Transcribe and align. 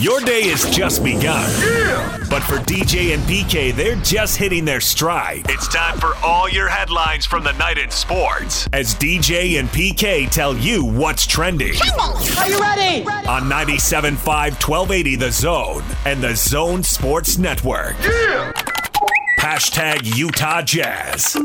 Your 0.00 0.20
day 0.20 0.48
has 0.48 0.64
just 0.74 1.04
begun. 1.04 1.50
Yeah! 1.60 2.16
But 2.30 2.42
for 2.44 2.56
DJ 2.56 3.12
and 3.12 3.22
PK, 3.24 3.76
they're 3.76 3.96
just 3.96 4.38
hitting 4.38 4.64
their 4.64 4.80
stride. 4.80 5.42
It's 5.50 5.68
time 5.68 5.98
for 5.98 6.14
all 6.24 6.48
your 6.48 6.68
headlines 6.68 7.26
from 7.26 7.44
the 7.44 7.52
night 7.52 7.76
in 7.76 7.90
sports 7.90 8.66
as 8.72 8.94
DJ 8.94 9.60
and 9.60 9.68
PK 9.68 10.30
tell 10.30 10.56
you 10.56 10.86
what's 10.86 11.26
trending. 11.26 11.74
Are 12.38 12.48
you 12.48 12.58
ready? 12.58 13.04
On 13.28 13.42
97.5 13.42 14.16
1280 14.26 15.16
The 15.16 15.30
Zone 15.30 15.82
and 16.06 16.22
The 16.22 16.34
Zone 16.34 16.82
Sports 16.82 17.36
Network. 17.36 17.96
Yeah! 18.00 18.52
Hashtag 19.38 20.16
Utah 20.16 20.62
Jazz. 20.62 21.36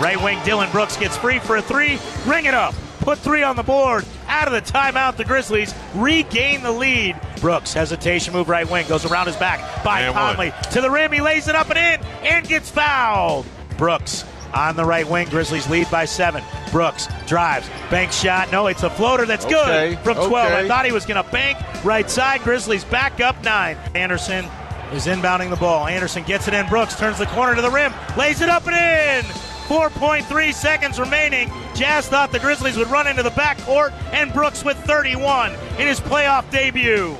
Right 0.00 0.18
wing 0.22 0.38
Dillon 0.46 0.70
Brooks 0.70 0.96
gets 0.96 1.18
free 1.18 1.38
for 1.38 1.56
a 1.56 1.62
three. 1.62 1.98
Ring 2.24 2.46
it 2.46 2.54
up. 2.54 2.74
Put 3.06 3.18
three 3.18 3.44
on 3.44 3.54
the 3.54 3.62
board. 3.62 4.04
Out 4.26 4.48
of 4.48 4.52
the 4.52 4.60
timeout, 4.60 5.14
the 5.14 5.24
Grizzlies 5.24 5.72
regain 5.94 6.64
the 6.64 6.72
lead. 6.72 7.14
Brooks, 7.40 7.72
hesitation 7.72 8.32
move 8.32 8.48
right 8.48 8.68
wing, 8.68 8.84
goes 8.88 9.04
around 9.04 9.28
his 9.28 9.36
back 9.36 9.84
by 9.84 10.00
And 10.00 10.12
Conley. 10.12 10.52
To 10.72 10.80
the 10.80 10.90
rim, 10.90 11.12
he 11.12 11.20
lays 11.20 11.46
it 11.46 11.54
up 11.54 11.70
and 11.70 11.78
in 11.78 12.04
and 12.26 12.48
gets 12.48 12.68
fouled. 12.68 13.46
Brooks 13.78 14.24
on 14.52 14.74
the 14.74 14.84
right 14.84 15.08
wing. 15.08 15.28
Grizzlies 15.28 15.70
lead 15.70 15.88
by 15.88 16.04
seven. 16.04 16.42
Brooks 16.72 17.06
drives, 17.28 17.68
bank 17.92 18.10
shot. 18.10 18.50
No, 18.50 18.66
it's 18.66 18.82
a 18.82 18.90
floater 18.90 19.24
that's 19.24 19.44
Okay, 19.44 19.90
good 19.90 19.98
from 20.00 20.16
12. 20.16 20.34
I 20.34 20.66
thought 20.66 20.84
he 20.84 20.90
was 20.90 21.06
going 21.06 21.22
to 21.22 21.30
bank 21.30 21.58
right 21.84 22.10
side. 22.10 22.40
Grizzlies 22.40 22.82
back 22.82 23.20
up 23.20 23.40
nine. 23.44 23.76
Anderson 23.94 24.46
is 24.92 25.06
inbounding 25.06 25.50
the 25.50 25.54
ball. 25.54 25.86
Anderson 25.86 26.24
gets 26.24 26.48
it 26.48 26.54
in. 26.54 26.68
Brooks 26.68 26.98
turns 26.98 27.18
the 27.18 27.26
corner 27.26 27.54
to 27.54 27.62
the 27.62 27.70
rim, 27.70 27.94
lays 28.18 28.40
it 28.40 28.48
up 28.48 28.66
and 28.66 29.24
in. 29.24 29.32
4.3 29.66 30.54
seconds 30.54 30.98
remaining. 30.98 31.50
Jazz 31.74 32.08
thought 32.08 32.32
the 32.32 32.38
Grizzlies 32.38 32.76
would 32.76 32.88
run 32.88 33.06
into 33.06 33.22
the 33.22 33.30
backcourt, 33.30 33.92
and 34.12 34.32
Brooks 34.32 34.64
with 34.64 34.76
31 34.84 35.52
in 35.78 35.86
his 35.86 36.00
playoff 36.00 36.50
debut. 36.50 37.16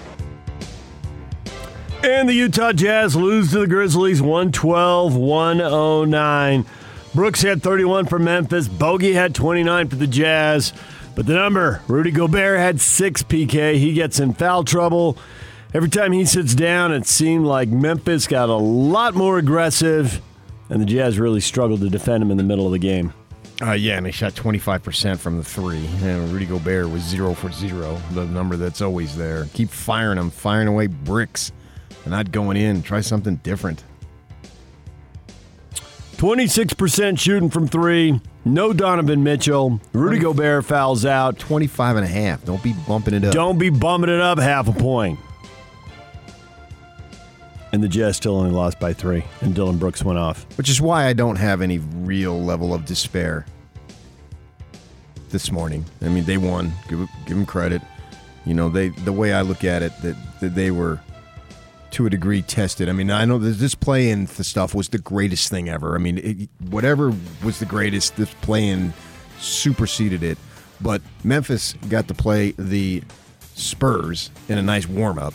And 2.03 2.29
the 2.29 2.35
Utah 2.35 2.73
Jazz 2.73 3.17
lose 3.17 3.51
to 3.51 3.61
the 3.61 3.67
Grizzlies 3.67 4.23
112 4.23 5.17
109. 5.17 6.67
Brooks 7.15 7.43
had 7.43 7.63
31 7.63 8.07
for 8.07 8.19
Memphis. 8.19 8.69
Bogey 8.69 9.15
had 9.15 9.35
29 9.35 9.89
for 9.89 9.97
the 9.97 10.07
Jazz. 10.07 10.73
But 11.15 11.27
the 11.27 11.33
number, 11.33 11.83
Rudy 11.89 12.11
Gobert 12.11 12.59
had 12.59 12.81
six 12.81 13.23
PK. 13.23 13.77
He 13.77 13.95
gets 13.95 14.21
in 14.21 14.35
foul 14.35 14.65
trouble. 14.65 15.17
Every 15.73 15.89
time 15.89 16.13
he 16.13 16.27
sits 16.27 16.55
down, 16.55 16.93
it 16.93 17.07
seemed 17.07 17.47
like 17.47 17.71
Memphis 17.71 18.27
got 18.27 18.51
a 18.51 18.55
lot 18.55 19.15
more 19.15 19.39
aggressive, 19.39 20.21
and 20.71 20.81
the 20.81 20.87
Jazz 20.87 21.19
really 21.19 21.41
struggled 21.41 21.81
to 21.81 21.89
defend 21.89 22.23
him 22.23 22.31
in 22.31 22.37
the 22.37 22.43
middle 22.43 22.67
of 22.67 22.73
the 22.73 22.79
game. 22.79 23.13
Uh, 23.63 23.73
yeah, 23.73 23.97
and 23.97 24.05
they 24.05 24.11
shot 24.11 24.35
25% 24.35 25.19
from 25.19 25.39
the 25.39 25.45
three. 25.45 25.87
And 26.03 26.31
Rudy 26.31 26.45
Gobert 26.45 26.91
was 26.91 27.03
zero 27.03 27.33
for 27.33 27.51
zero, 27.51 27.99
the 28.13 28.27
number 28.27 28.57
that's 28.57 28.83
always 28.83 29.17
there. 29.17 29.47
Keep 29.55 29.71
firing 29.71 30.17
them, 30.17 30.31
firing 30.31 30.69
away 30.69 30.89
bricks, 30.89 31.53
and 32.05 32.11
not 32.11 32.31
going 32.33 32.59
in. 32.59 32.83
Try 32.83 33.01
something 33.01 33.37
different. 33.37 33.83
26% 36.17 37.19
shooting 37.19 37.51
from 37.51 37.67
three. 37.67 38.21
No 38.45 38.73
Donovan 38.73 39.23
Mitchell. 39.23 39.81
Rudy 39.93 40.19
Gobert 40.19 40.65
fouls 40.65 41.05
out. 41.05 41.39
25 41.39 41.97
and 41.97 42.05
a 42.05 42.09
half. 42.09 42.45
Don't 42.45 42.63
be 42.63 42.75
bumping 42.87 43.15
it 43.15 43.25
up. 43.25 43.33
Don't 43.33 43.59
be 43.59 43.71
bumping 43.71 44.11
it 44.11 44.21
up 44.21 44.39
half 44.39 44.69
a 44.69 44.73
point. 44.73 45.19
And 47.73 47.83
the 47.83 47.89
Jazz 47.89 48.17
still 48.17 48.37
only 48.37 48.53
lost 48.53 48.79
by 48.79 48.93
three, 48.93 49.25
and 49.41 49.55
Dillon 49.55 49.77
Brooks 49.77 50.03
went 50.03 50.19
off. 50.19 50.47
Which 50.57 50.71
is 50.71 50.81
why 50.81 51.07
I 51.07 51.13
don't 51.13 51.37
have 51.37 51.61
any 51.61 51.79
real 51.79 52.41
level 52.41 52.73
of 52.73 52.87
despair 52.87 53.45
this 55.31 55.51
morning. 55.51 55.85
I 56.01 56.09
mean, 56.09 56.25
they 56.25 56.39
won. 56.39 56.73
Give 56.89 57.09
give 57.27 57.37
them 57.37 57.45
credit. 57.45 57.83
You 58.45 58.55
know, 58.55 58.69
they 58.69 58.91
the 58.91 59.13
way 59.13 59.33
I 59.33 59.43
look 59.43 59.65
at 59.65 59.83
it, 59.83 59.93
that, 60.03 60.17
that 60.41 60.55
they 60.55 60.71
were 60.71 61.01
to 61.91 62.07
a 62.07 62.11
degree 62.11 62.43
tested. 62.43 62.89
I 62.89 62.93
mean, 62.93 63.11
I 63.11 63.25
know 63.25 63.39
this 63.39 63.75
play-in 63.75 64.27
stuff 64.27 64.75
was 64.75 64.89
the 64.89 64.99
greatest 64.99 65.51
thing 65.51 65.69
ever. 65.69 65.95
I 65.95 65.99
mean, 65.99 66.19
it, 66.19 66.49
whatever 66.71 67.13
was 67.43 67.59
the 67.59 67.67
greatest, 67.67 68.17
this 68.17 68.33
play-in 68.43 68.93
superseded 69.39 70.23
it. 70.23 70.39
But 70.81 71.01
Memphis 71.25 71.75
got 71.89 72.07
to 72.09 72.15
play 72.15 72.53
the 72.59 73.03
Spurs 73.55 74.31
in 74.49 74.59
a 74.59 74.63
nice 74.63 74.87
warm-up. 74.87 75.35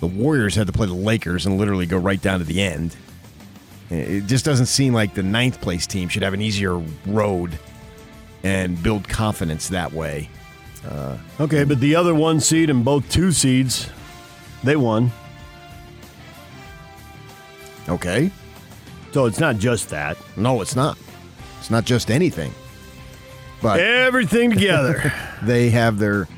The 0.00 0.06
Warriors 0.06 0.54
had 0.54 0.66
to 0.66 0.72
play 0.72 0.86
the 0.86 0.94
Lakers 0.94 1.46
and 1.46 1.58
literally 1.58 1.86
go 1.86 1.96
right 1.96 2.20
down 2.20 2.40
to 2.40 2.44
the 2.44 2.60
end. 2.60 2.96
It 3.90 4.26
just 4.26 4.44
doesn't 4.44 4.66
seem 4.66 4.92
like 4.92 5.14
the 5.14 5.22
ninth 5.22 5.60
place 5.60 5.86
team 5.86 6.08
should 6.08 6.22
have 6.22 6.34
an 6.34 6.40
easier 6.40 6.82
road 7.06 7.58
and 8.42 8.82
build 8.82 9.08
confidence 9.08 9.68
that 9.68 9.92
way. 9.92 10.28
Uh, 10.86 11.16
okay, 11.40 11.64
but 11.64 11.80
the 11.80 11.94
other 11.96 12.14
one 12.14 12.40
seed 12.40 12.70
and 12.70 12.84
both 12.84 13.08
two 13.10 13.32
seeds, 13.32 13.88
they 14.62 14.76
won. 14.76 15.10
Okay? 17.88 18.30
So 19.12 19.26
it's 19.26 19.38
not 19.38 19.58
just 19.58 19.90
that. 19.90 20.16
No, 20.36 20.60
it's 20.60 20.76
not. 20.76 20.98
It's 21.60 21.70
not 21.70 21.84
just 21.84 22.10
anything. 22.10 22.52
But 23.62 23.80
Everything 23.80 24.50
together. 24.50 25.12
they 25.42 25.70
have 25.70 25.98
their 25.98 26.28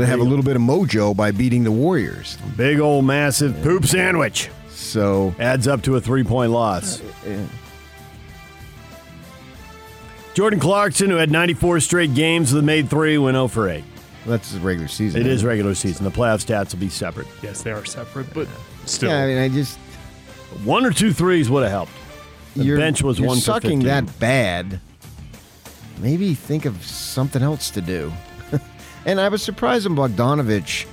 they 0.00 0.06
have 0.06 0.20
a 0.20 0.24
little 0.24 0.44
bit 0.44 0.56
of 0.56 0.62
mojo 0.62 1.16
by 1.16 1.30
beating 1.30 1.64
the 1.64 1.72
Warriors. 1.72 2.36
Big 2.56 2.80
old 2.80 3.04
massive 3.04 3.62
poop 3.62 3.86
sandwich. 3.86 4.50
So 4.70 5.34
Adds 5.38 5.66
up 5.66 5.82
to 5.82 5.96
a 5.96 6.00
three 6.00 6.22
point 6.24 6.52
loss. 6.52 7.00
Uh, 7.26 7.46
Jordan 10.34 10.60
Clarkson, 10.60 11.08
who 11.08 11.16
had 11.16 11.30
94 11.30 11.80
straight 11.80 12.14
games 12.14 12.52
with 12.52 12.62
a 12.62 12.66
made 12.66 12.90
three, 12.90 13.16
went 13.16 13.36
0 13.36 13.48
for 13.48 13.70
8. 13.70 13.82
that's 14.26 14.52
the 14.52 14.60
regular 14.60 14.88
season. 14.88 15.20
It 15.22 15.26
is 15.26 15.44
regular 15.44 15.74
season. 15.74 16.04
The 16.04 16.10
playoff 16.10 16.44
stats 16.44 16.72
will 16.72 16.80
be 16.80 16.90
separate. 16.90 17.26
Yes, 17.42 17.62
they 17.62 17.72
are 17.72 17.84
separate, 17.86 18.32
but 18.34 18.46
still. 18.84 19.08
Yeah, 19.08 19.22
I 19.22 19.26
mean, 19.26 19.38
I 19.38 19.48
just 19.48 19.78
One 20.64 20.84
or 20.84 20.92
two 20.92 21.12
threes 21.14 21.48
would 21.48 21.62
have 21.62 21.72
helped. 21.72 21.92
The 22.54 22.64
you're, 22.64 22.76
bench 22.76 23.02
was 23.02 23.18
you're 23.18 23.28
one 23.28 23.38
sucking 23.38 23.82
15. 23.82 23.86
that 23.86 24.18
bad. 24.18 24.80
Maybe 26.00 26.34
think 26.34 26.66
of 26.66 26.84
something 26.84 27.42
else 27.42 27.70
to 27.70 27.80
do. 27.80 28.12
And 29.06 29.20
I 29.20 29.28
was 29.28 29.42
surprised 29.42 29.88
when 29.88 29.96
Bogdanovic 29.96 30.86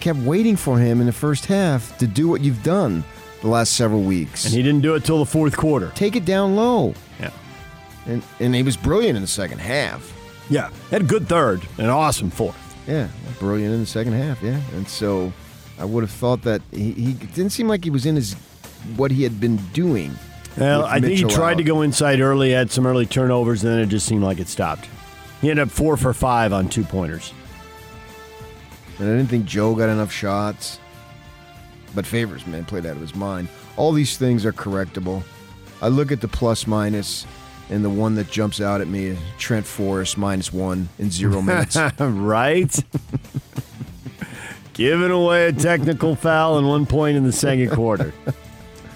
kept 0.00 0.18
waiting 0.20 0.56
for 0.56 0.78
him 0.78 1.00
in 1.00 1.06
the 1.06 1.12
first 1.12 1.46
half 1.46 1.96
to 1.98 2.06
do 2.08 2.26
what 2.26 2.40
you've 2.40 2.62
done 2.64 3.04
the 3.42 3.48
last 3.48 3.74
several 3.74 4.02
weeks. 4.02 4.44
And 4.46 4.54
he 4.54 4.62
didn't 4.62 4.80
do 4.80 4.94
it 4.94 5.04
till 5.04 5.18
the 5.18 5.26
fourth 5.26 5.56
quarter. 5.56 5.92
take 5.94 6.16
it 6.16 6.24
down 6.24 6.56
low. 6.56 6.94
Yeah. 7.20 7.30
And 8.06 8.22
and 8.40 8.54
he 8.54 8.64
was 8.64 8.76
brilliant 8.76 9.16
in 9.16 9.22
the 9.22 9.28
second 9.28 9.60
half. 9.60 10.12
Yeah. 10.50 10.70
Had 10.90 11.02
a 11.02 11.04
good 11.04 11.28
third, 11.28 11.62
an 11.78 11.88
awesome 11.88 12.30
fourth. 12.30 12.58
Yeah, 12.86 13.08
brilliant 13.38 13.74
in 13.74 13.80
the 13.80 13.86
second 13.86 14.14
half. 14.14 14.42
Yeah, 14.42 14.60
and 14.72 14.88
so 14.88 15.32
I 15.78 15.84
would 15.84 16.02
have 16.02 16.10
thought 16.10 16.42
that 16.42 16.62
he, 16.72 16.92
he 16.92 17.12
didn't 17.12 17.50
seem 17.50 17.68
like 17.68 17.84
he 17.84 17.90
was 17.90 18.06
in 18.06 18.16
his 18.16 18.34
what 18.96 19.10
he 19.10 19.22
had 19.22 19.38
been 19.40 19.56
doing. 19.72 20.12
Well, 20.56 20.84
I 20.84 21.00
think 21.00 21.16
he 21.16 21.24
tried 21.24 21.52
out. 21.52 21.58
to 21.58 21.64
go 21.64 21.82
inside 21.82 22.20
early, 22.20 22.50
had 22.50 22.70
some 22.70 22.86
early 22.86 23.06
turnovers, 23.06 23.62
and 23.64 23.72
then 23.72 23.78
it 23.80 23.86
just 23.86 24.06
seemed 24.06 24.22
like 24.22 24.38
it 24.38 24.48
stopped. 24.48 24.88
He 25.42 25.50
ended 25.50 25.64
up 25.68 25.70
four 25.70 25.96
for 25.98 26.14
five 26.14 26.52
on 26.54 26.68
two 26.68 26.84
pointers. 26.84 27.34
And 28.98 29.08
I 29.08 29.12
didn't 29.16 29.28
think 29.28 29.44
Joe 29.44 29.74
got 29.74 29.88
enough 29.90 30.12
shots. 30.12 30.78
But 31.94 32.06
Favors, 32.06 32.46
man, 32.46 32.64
played 32.64 32.86
out 32.86 32.92
of 32.96 33.00
his 33.02 33.14
mind. 33.14 33.48
All 33.76 33.92
these 33.92 34.16
things 34.16 34.46
are 34.46 34.52
correctable. 34.52 35.22
I 35.82 35.88
look 35.88 36.12
at 36.12 36.20
the 36.20 36.28
plus 36.28 36.66
minus, 36.66 37.26
and 37.68 37.84
the 37.84 37.90
one 37.90 38.14
that 38.14 38.30
jumps 38.30 38.60
out 38.60 38.80
at 38.80 38.86
me 38.88 39.06
is 39.06 39.18
Trent 39.36 39.66
Forrest 39.66 40.16
minus 40.16 40.52
one 40.52 40.88
in 40.98 41.10
zero 41.10 41.42
minutes. 41.42 41.76
right? 41.98 42.84
Giving 44.74 45.10
away 45.10 45.48
a 45.48 45.52
technical 45.52 46.14
foul 46.14 46.56
and 46.58 46.66
one 46.68 46.86
point 46.86 47.16
in 47.16 47.24
the 47.24 47.32
second 47.32 47.70
quarter. 47.70 48.14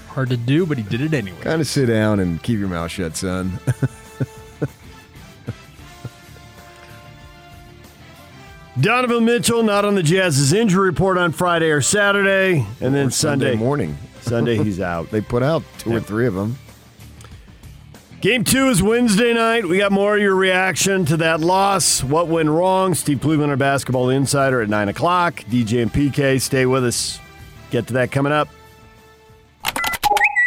Hard 0.09 0.31
to 0.31 0.37
do, 0.39 0.65
but 0.65 0.79
he 0.79 0.85
did 0.85 1.01
it 1.03 1.13
anyway. 1.13 1.39
kind 1.41 1.61
of 1.61 1.67
sit 1.67 1.87
down 1.87 2.21
and 2.21 2.43
keep 2.43 2.59
your 2.59 2.69
mouth 2.69 2.91
shut, 2.91 3.17
son. 3.17 3.59
Donovan 8.81 9.25
Mitchell 9.25 9.63
not 9.63 9.85
on 9.85 9.95
the 9.95 10.03
Jazz's 10.03 10.53
injury 10.53 10.89
report 10.91 11.17
on 11.17 11.33
Friday 11.33 11.71
or 11.71 11.81
Saturday, 11.81 12.67
and 12.81 12.95
then 12.95 13.07
Or 13.07 13.11
Sunday. 13.11 13.57
morning. 13.57 13.97
Sunday 14.21 14.57
he's 14.63 14.81
out. 14.81 15.11
They 15.11 15.21
put 15.21 15.43
out 15.43 15.63
two 15.79 15.95
or 15.95 16.01
three 16.01 16.27
of 16.27 16.35
them. 16.35 16.59
Game 18.21 18.45
two 18.45 18.69
is 18.69 18.83
Wednesday 18.83 19.33
night. 19.33 19.67
We 19.69 19.79
got 19.79 19.93
more 19.93 20.17
of 20.17 20.23
your 20.23 20.35
reaction 20.35 21.05
to 21.07 21.17
that 21.19 21.41
loss. 21.41 22.03
What 22.03 22.27
went 22.29 22.49
wrong? 22.49 22.95
Steve 22.95 23.21
Cleveland, 23.21 23.51
our 23.51 23.57
basketball 23.57 24.09
insider, 24.11 24.61
at 24.63 24.69
9 24.69 24.89
o'clock. 24.89 25.37
DJ 25.45 25.83
and 25.83 25.93
PK, 25.93 26.41
stay 26.41 26.67
with 26.67 26.85
us. 26.85 27.21
Get 27.71 27.87
to 27.89 27.93
that 27.95 28.11
coming 28.11 28.33
up. 28.33 28.49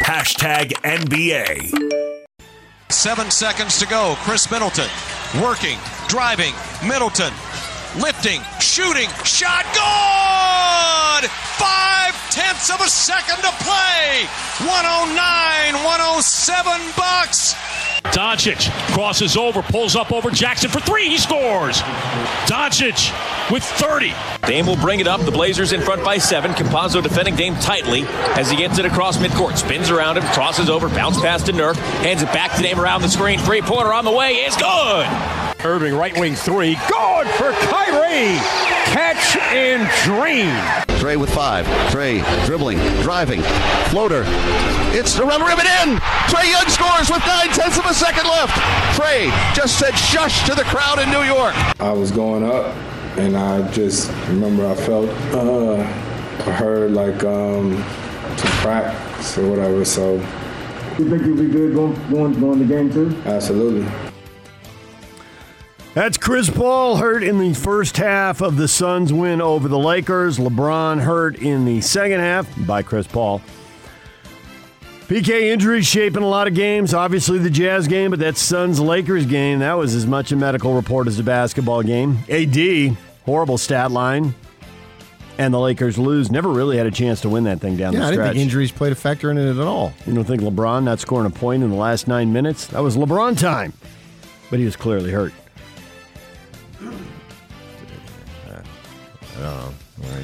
Hashtag 0.04 0.72
NBA. 0.82 1.72
Seven 2.90 3.30
seconds 3.30 3.78
to 3.78 3.86
go. 3.86 4.14
Khris 4.18 4.50
Middleton 4.50 4.88
working, 5.40 5.78
driving. 6.08 6.52
Middleton 6.86 7.32
lifting, 7.98 8.40
shooting, 8.60 9.08
shot, 9.24 9.64
good! 9.72 11.30
Five 11.58 12.14
tenths 12.30 12.70
of 12.70 12.80
a 12.80 12.88
second 12.88 13.36
to 13.36 13.50
play. 13.64 14.26
109, 14.66 15.74
107 15.84 16.80
bucks. 16.96 17.54
Doncic 18.12 18.70
crosses 18.92 19.36
over, 19.36 19.62
pulls 19.62 19.94
up 19.96 20.12
over 20.12 20.30
Jackson 20.30 20.70
for 20.70 20.80
three. 20.80 21.08
He 21.08 21.18
scores. 21.18 21.80
Doncic 22.46 23.12
with 23.50 23.62
30. 23.62 24.12
Dame 24.46 24.66
will 24.66 24.76
bring 24.76 25.00
it 25.00 25.06
up. 25.06 25.20
The 25.20 25.30
Blazers 25.30 25.72
in 25.72 25.80
front 25.80 26.04
by 26.04 26.18
seven. 26.18 26.52
Campazzo 26.52 27.02
defending 27.02 27.36
Dame 27.36 27.54
tightly 27.56 28.04
as 28.36 28.50
he 28.50 28.56
gets 28.56 28.78
it 28.78 28.84
across 28.84 29.16
midcourt. 29.18 29.56
Spins 29.56 29.90
around 29.90 30.16
him, 30.16 30.24
crosses 30.32 30.68
over, 30.68 30.88
bounce 30.88 31.20
pass 31.20 31.42
to 31.44 31.52
Nurk, 31.52 31.76
hands 32.02 32.22
it 32.22 32.32
back 32.32 32.56
to 32.56 32.62
Dame 32.62 32.80
around 32.80 33.02
the 33.02 33.08
screen. 33.08 33.38
Three 33.38 33.62
pointer 33.62 33.92
on 33.92 34.04
the 34.04 34.12
way 34.12 34.34
is 34.34 34.56
good. 34.56 35.49
Irving, 35.64 35.94
right 35.94 36.18
wing 36.18 36.34
three. 36.34 36.74
Good 36.88 37.26
for 37.36 37.52
Kyrie. 37.52 38.36
Catch 38.86 39.36
and 39.52 39.88
drain. 40.04 40.48
Trae 40.98 41.16
with 41.16 41.32
five. 41.34 41.66
Trae 41.92 42.24
dribbling, 42.46 42.78
driving, 43.02 43.42
floater. 43.90 44.24
It's 44.92 45.18
around 45.18 45.40
the 45.40 45.46
rim 45.46 45.58
and 45.60 45.90
in. 45.90 45.98
Trae 46.28 46.50
Young 46.50 46.68
scores 46.68 47.10
with 47.10 47.24
nine 47.26 47.48
tenths 47.48 47.78
of 47.78 47.84
a 47.84 47.92
second 47.92 48.24
left. 48.24 48.54
Trae 48.98 49.30
just 49.54 49.78
said 49.78 49.92
shush 49.92 50.46
to 50.48 50.54
the 50.54 50.64
crowd 50.64 50.98
in 50.98 51.10
New 51.10 51.22
York. 51.22 51.54
I 51.80 51.92
was 51.92 52.10
going 52.10 52.44
up, 52.44 52.74
and 53.18 53.36
I 53.36 53.70
just 53.70 54.10
remember 54.28 54.66
I 54.66 54.74
felt, 54.74 55.10
uh, 55.34 55.74
I 55.76 56.52
heard 56.52 56.92
like 56.92 57.22
um, 57.24 57.76
some 58.36 58.50
cracks 58.62 59.36
or 59.36 59.48
whatever. 59.48 59.84
So. 59.84 60.14
You 60.98 61.08
think 61.08 61.24
you'll 61.24 61.36
be 61.36 61.48
good 61.48 61.74
going 61.74 61.94
going 62.10 62.38
going 62.40 62.58
the 62.58 62.64
game 62.66 62.92
too? 62.92 63.16
Absolutely. 63.24 64.09
That's 65.92 66.16
Chris 66.16 66.48
Paul 66.48 66.96
hurt 66.96 67.24
in 67.24 67.38
the 67.38 67.52
first 67.52 67.96
half 67.96 68.40
of 68.40 68.56
the 68.56 68.68
Suns' 68.68 69.12
win 69.12 69.40
over 69.40 69.66
the 69.66 69.78
Lakers. 69.78 70.38
LeBron 70.38 71.00
hurt 71.00 71.36
in 71.36 71.64
the 71.64 71.80
second 71.80 72.20
half 72.20 72.48
by 72.64 72.82
Chris 72.82 73.08
Paul. 73.08 73.42
PK 75.08 75.50
injuries 75.50 75.88
shaping 75.88 76.22
a 76.22 76.28
lot 76.28 76.46
of 76.46 76.54
games. 76.54 76.94
Obviously, 76.94 77.38
the 77.38 77.50
Jazz 77.50 77.88
game, 77.88 78.10
but 78.10 78.20
that 78.20 78.36
Suns 78.36 78.78
Lakers 78.78 79.26
game, 79.26 79.58
that 79.58 79.72
was 79.72 79.96
as 79.96 80.06
much 80.06 80.30
a 80.30 80.36
medical 80.36 80.74
report 80.74 81.08
as 81.08 81.18
a 81.18 81.24
basketball 81.24 81.82
game. 81.82 82.18
AD, 82.28 82.96
horrible 83.24 83.58
stat 83.58 83.90
line. 83.90 84.32
And 85.38 85.52
the 85.52 85.58
Lakers 85.58 85.98
lose. 85.98 86.30
Never 86.30 86.50
really 86.50 86.76
had 86.76 86.86
a 86.86 86.92
chance 86.92 87.22
to 87.22 87.28
win 87.28 87.44
that 87.44 87.60
thing 87.60 87.76
down 87.76 87.94
yeah, 87.94 88.00
the 88.00 88.04
I 88.04 88.12
stretch. 88.12 88.26
didn't 88.26 88.34
think 88.34 88.42
injuries 88.44 88.70
played 88.70 88.92
a 88.92 88.94
factor 88.94 89.32
in 89.32 89.38
it 89.38 89.50
at 89.50 89.66
all. 89.66 89.92
You 90.06 90.14
don't 90.14 90.24
think 90.24 90.42
LeBron 90.42 90.84
not 90.84 91.00
scoring 91.00 91.26
a 91.26 91.30
point 91.30 91.64
in 91.64 91.70
the 91.70 91.76
last 91.76 92.06
nine 92.06 92.32
minutes? 92.32 92.68
That 92.68 92.84
was 92.84 92.96
LeBron 92.96 93.36
time. 93.40 93.72
But 94.50 94.60
he 94.60 94.64
was 94.64 94.76
clearly 94.76 95.10
hurt. 95.10 95.32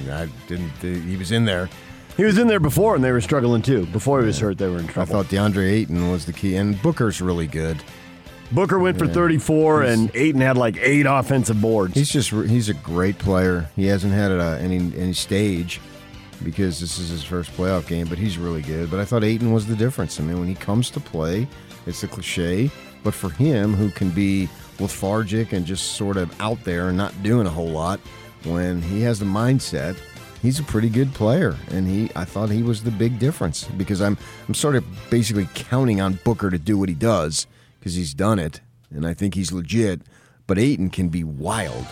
Know. 0.05 0.17
I, 0.17 0.29
didn't. 0.49 0.71
He 1.09 1.17
was 1.17 1.33
in 1.33 1.45
there. 1.45 1.69
He 2.17 2.25
was 2.25 2.39
in 2.39 2.47
there 2.49 2.61
before, 2.61 2.95
and 2.95 3.05
they 3.05 3.13
were 3.13 3.21
struggling 3.21 3.63
too. 3.63 3.87
Before 3.87 4.21
he 4.21 4.27
was 4.27 4.39
hurt, 4.39 4.57
they 4.59 4.69
were 4.69 4.79
in 4.79 4.87
trouble. 4.87 5.17
I 5.17 5.23
thought 5.23 5.31
DeAndre 5.31 5.71
Ayton 5.71 6.11
was 6.11 6.25
the 6.27 6.33
key, 6.33 6.57
and 6.57 6.81
Booker's 6.83 7.21
really 7.21 7.47
good. 7.47 7.83
Booker 8.53 8.79
went 8.79 8.97
for 8.99 9.07
Yeah. 9.07 9.13
34, 9.13 9.83
He's- 9.83 9.95
and 9.99 10.11
Ayton 10.15 10.41
had 10.41 10.57
like 10.57 10.77
eight 10.81 11.05
offensive 11.07 11.61
boards. 11.61 11.95
He's 11.95 12.11
just 12.11 12.31
he's 12.31 12.69
a 12.69 12.75
great 12.75 13.19
player. 13.19 13.69
He 13.77 13.87
hasn't 13.87 14.13
had 14.13 14.31
a, 14.31 14.59
any 14.63 14.77
any 14.97 15.13
stage 15.13 15.81
because 16.45 16.81
this 16.81 16.99
is 16.99 17.11
his 17.11 17.25
first 17.25 17.51
playoff 17.57 17.87
game, 17.87 18.07
but 18.09 18.19
he's 18.19 18.39
really 18.39 18.63
good. 18.63 18.91
But 18.91 19.01
I 19.01 19.05
thought 19.05 19.25
Ayton 19.25 19.53
was 19.53 19.67
the 19.67 19.75
difference. 19.77 20.21
I 20.21 20.23
mean, 20.23 20.39
when 20.39 20.49
he 20.49 20.55
comes 20.55 20.91
to 20.91 21.01
play, 21.01 21.49
it's 21.87 22.03
a 22.03 22.09
cliche, 22.09 22.71
but 23.03 23.15
for 23.15 23.31
him, 23.31 23.75
who 23.75 23.91
can 23.91 24.11
be 24.11 24.49
lethargic 24.79 25.53
and 25.53 25.67
just 25.67 25.93
sort 25.97 26.17
of 26.17 26.39
out 26.41 26.63
there 26.65 26.89
and 26.89 26.97
not 26.97 27.21
doing 27.23 27.47
a 27.47 27.51
whole 27.51 27.69
lot, 27.71 27.99
when 28.45 28.83
he 28.83 29.03
has 29.03 29.19
the 29.19 29.25
mindset, 29.27 29.97
he's 30.43 30.59
a 30.59 30.63
pretty 30.63 30.89
good 30.89 31.13
player. 31.15 31.57
And 31.71 31.89
he, 31.89 32.11
I 32.15 32.25
thought 32.25 32.51
he 32.51 32.63
was 32.63 32.83
the 32.83 32.91
big 32.91 33.19
difference 33.19 33.65
because 33.65 34.01
I'm 34.01 34.17
I'm 34.49 34.55
sort 34.55 34.77
of 34.77 34.85
basically 35.11 35.49
counting 35.55 36.01
on 36.01 36.19
Booker 36.25 36.51
to 36.51 36.59
do 36.59 36.79
what 36.79 36.89
he 36.89 36.95
does 36.95 37.47
because 37.79 37.95
he's 37.95 38.15
done 38.15 38.39
it, 38.39 38.61
and 38.91 39.07
I 39.07 39.15
think 39.15 39.35
he's 39.35 39.53
legit. 39.53 40.03
But 40.47 40.59
Ayton 40.59 40.91
can 40.91 41.09
be 41.09 41.25
wild. 41.25 41.87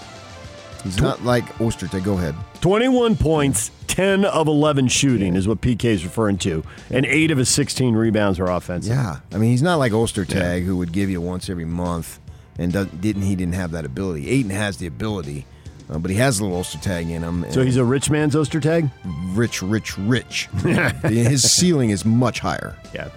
He's 0.85 1.01
not 1.01 1.25
like 1.25 1.45
Ostertag. 1.55 2.05
Go 2.05 2.13
ahead. 2.15 2.35
21 2.61 3.17
points, 3.17 3.71
10 3.89 4.27
of 4.27 4.47
11 4.49 4.89
shooting 4.89 5.35
is 5.35 5.49
what 5.49 5.61
PK 5.63 5.85
is 5.87 6.05
referring 6.05 6.37
to, 6.39 6.63
and 6.91 7.07
eight 7.07 7.31
of 7.31 7.39
his 7.39 7.49
16 7.49 7.95
rebounds 7.95 8.39
are 8.39 8.51
offensive. 8.51 8.95
Yeah, 8.95 9.21
I 9.33 9.39
mean 9.39 9.51
he's 9.51 9.63
not 9.63 9.77
like 9.77 9.93
Ostertag 9.93 10.65
who 10.65 10.77
would 10.77 10.93
give 10.93 11.09
you 11.09 11.21
once 11.21 11.49
every 11.49 11.65
month, 11.65 12.21
and 12.59 12.73
didn't 12.73 13.23
he 13.23 13.35
didn't 13.35 13.55
have 13.55 13.71
that 13.71 13.85
ability. 13.85 14.29
Ayton 14.29 14.51
has 14.51 14.77
the 14.77 14.87
ability, 14.87 15.47
uh, 15.91 15.99
but 15.99 16.11
he 16.11 16.17
has 16.17 16.41
a 16.41 16.45
little 16.45 16.61
Ostertag 16.61 17.11
in 17.11 17.23
him. 17.23 17.45
So 17.51 17.63
he's 17.63 17.77
a 17.77 17.85
rich 17.85 18.11
man's 18.11 18.35
Ostertag? 18.35 18.91
rich, 19.35 19.63
rich, 19.63 19.99
rich. 19.99 20.47
His 21.05 21.51
ceiling 21.51 21.91
is 21.91 22.05
much 22.05 22.41
higher. 22.41 22.77
Yeah. 22.95 23.09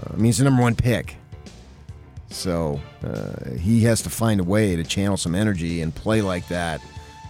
Uh, 0.00 0.12
I 0.12 0.16
mean 0.16 0.26
he's 0.26 0.38
the 0.38 0.44
number 0.44 0.62
one 0.62 0.74
pick. 0.74 1.16
So 2.30 2.80
uh, 3.04 3.50
he 3.58 3.82
has 3.82 4.02
to 4.02 4.10
find 4.10 4.40
a 4.40 4.44
way 4.44 4.74
to 4.74 4.84
channel 4.84 5.16
some 5.16 5.34
energy 5.34 5.82
and 5.82 5.94
play 5.94 6.22
like 6.22 6.48
that 6.48 6.80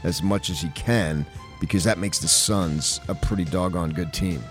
as 0.05 0.23
much 0.23 0.49
as 0.49 0.61
he 0.61 0.69
can 0.71 1.27
because 1.61 1.85
that 1.85 1.99
makes 1.99 2.19
the 2.19 2.29
Suns 2.29 3.01
a 3.09 3.15
pretty 3.15 3.45
doggone 3.45 3.93
good 3.93 4.13
team. 4.13 4.43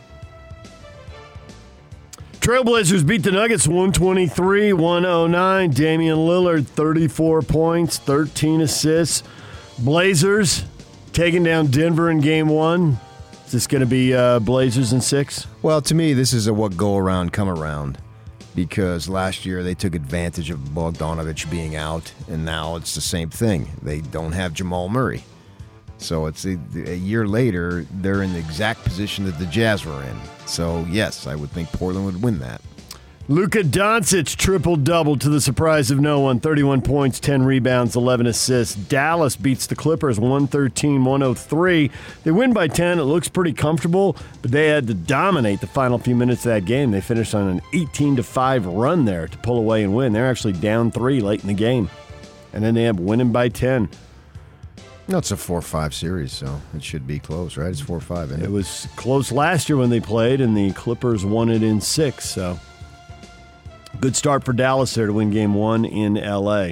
Trailblazers 2.41 3.05
beat 3.05 3.21
the 3.21 3.31
Nuggets 3.31 3.67
123 3.67 4.73
109. 4.73 5.69
Damian 5.71 6.17
Lillard, 6.17 6.65
34 6.65 7.43
points, 7.43 7.97
13 7.99 8.61
assists. 8.61 9.23
Blazers 9.81 10.63
taking 11.11 11.43
down 11.43 11.67
Denver 11.67 12.11
in 12.11 12.21
game 12.21 12.47
one. 12.47 12.99
Is 13.45 13.51
this 13.51 13.67
going 13.67 13.79
to 13.79 13.87
be 13.87 14.13
uh, 14.13 14.39
Blazers 14.39 14.93
in 14.93 15.01
six? 15.01 15.47
Well, 15.63 15.81
to 15.81 15.95
me, 15.95 16.13
this 16.13 16.33
is 16.33 16.47
a 16.47 16.53
what 16.53 16.77
go 16.77 16.97
around, 16.97 17.33
come 17.33 17.49
around. 17.49 17.97
Because 18.53 19.09
last 19.09 19.45
year 19.45 19.63
they 19.63 19.73
took 19.73 19.95
advantage 19.95 20.49
of 20.49 20.59
Bogdanovic 20.59 21.49
being 21.49 21.75
out, 21.75 22.13
and 22.29 22.45
now 22.45 22.75
it's 22.75 22.93
the 22.95 23.01
same 23.01 23.29
thing. 23.29 23.69
They 23.81 24.01
don't 24.01 24.33
have 24.33 24.53
Jamal 24.53 24.89
Murray. 24.89 25.23
So 25.97 26.25
it's 26.25 26.45
a, 26.45 26.59
a 26.75 26.95
year 26.95 27.27
later, 27.27 27.85
they're 27.91 28.23
in 28.23 28.33
the 28.33 28.39
exact 28.39 28.83
position 28.83 29.25
that 29.25 29.39
the 29.39 29.45
Jazz 29.45 29.85
were 29.85 30.03
in. 30.03 30.19
So, 30.45 30.85
yes, 30.89 31.27
I 31.27 31.35
would 31.35 31.51
think 31.51 31.71
Portland 31.71 32.05
would 32.05 32.21
win 32.21 32.39
that. 32.39 32.61
Luka 33.27 33.59
Doncic 33.59 34.35
triple 34.35 34.75
double 34.75 35.15
to 35.15 35.29
the 35.29 35.39
surprise 35.39 35.91
of 35.91 35.99
no 35.99 36.19
one 36.19 36.39
31 36.39 36.81
points, 36.81 37.19
10 37.19 37.43
rebounds, 37.43 37.95
11 37.95 38.25
assists. 38.25 38.75
Dallas 38.75 39.35
beats 39.35 39.67
the 39.67 39.75
Clippers 39.75 40.19
113 40.19 41.05
103. 41.05 41.91
They 42.23 42.31
win 42.31 42.51
by 42.51 42.67
10. 42.67 42.99
It 42.99 43.03
looks 43.03 43.29
pretty 43.29 43.53
comfortable, 43.53 44.17
but 44.41 44.51
they 44.51 44.67
had 44.67 44.87
to 44.87 44.95
dominate 44.95 45.61
the 45.61 45.67
final 45.67 45.99
few 45.99 46.15
minutes 46.15 46.45
of 46.45 46.51
that 46.51 46.65
game. 46.65 46.91
They 46.91 46.99
finished 46.99 47.35
on 47.35 47.47
an 47.47 47.61
18 47.73 48.15
to 48.17 48.23
5 48.23 48.65
run 48.65 49.05
there 49.05 49.27
to 49.27 49.37
pull 49.37 49.59
away 49.59 49.83
and 49.83 49.95
win. 49.95 50.13
They're 50.13 50.29
actually 50.29 50.53
down 50.53 50.91
three 50.91 51.21
late 51.21 51.41
in 51.41 51.47
the 51.47 51.53
game, 51.53 51.89
and 52.53 52.63
then 52.63 52.73
they 52.73 52.85
end 52.85 52.99
up 52.99 53.05
winning 53.05 53.31
by 53.31 53.49
10. 53.49 53.87
No, 55.07 55.19
it's 55.19 55.31
a 55.31 55.37
4 55.37 55.61
5 55.61 55.93
series, 55.93 56.33
so 56.33 56.59
it 56.75 56.83
should 56.83 57.05
be 57.05 57.19
close, 57.19 57.55
right? 57.55 57.69
It's 57.69 57.81
4 57.81 57.99
5. 57.99 58.31
It 58.31 58.51
was 58.51 58.87
close 58.95 59.31
last 59.31 59.69
year 59.69 59.77
when 59.77 59.91
they 59.91 59.99
played, 59.99 60.41
and 60.41 60.57
the 60.57 60.73
Clippers 60.73 61.23
won 61.23 61.49
it 61.49 61.61
in 61.61 61.79
six. 61.79 62.27
So 62.27 62.59
good 64.01 64.15
start 64.15 64.43
for 64.43 64.51
Dallas 64.51 64.95
there 64.95 65.05
to 65.05 65.13
win 65.13 65.29
game 65.29 65.53
one 65.53 65.85
in 65.85 66.15
LA. 66.15 66.71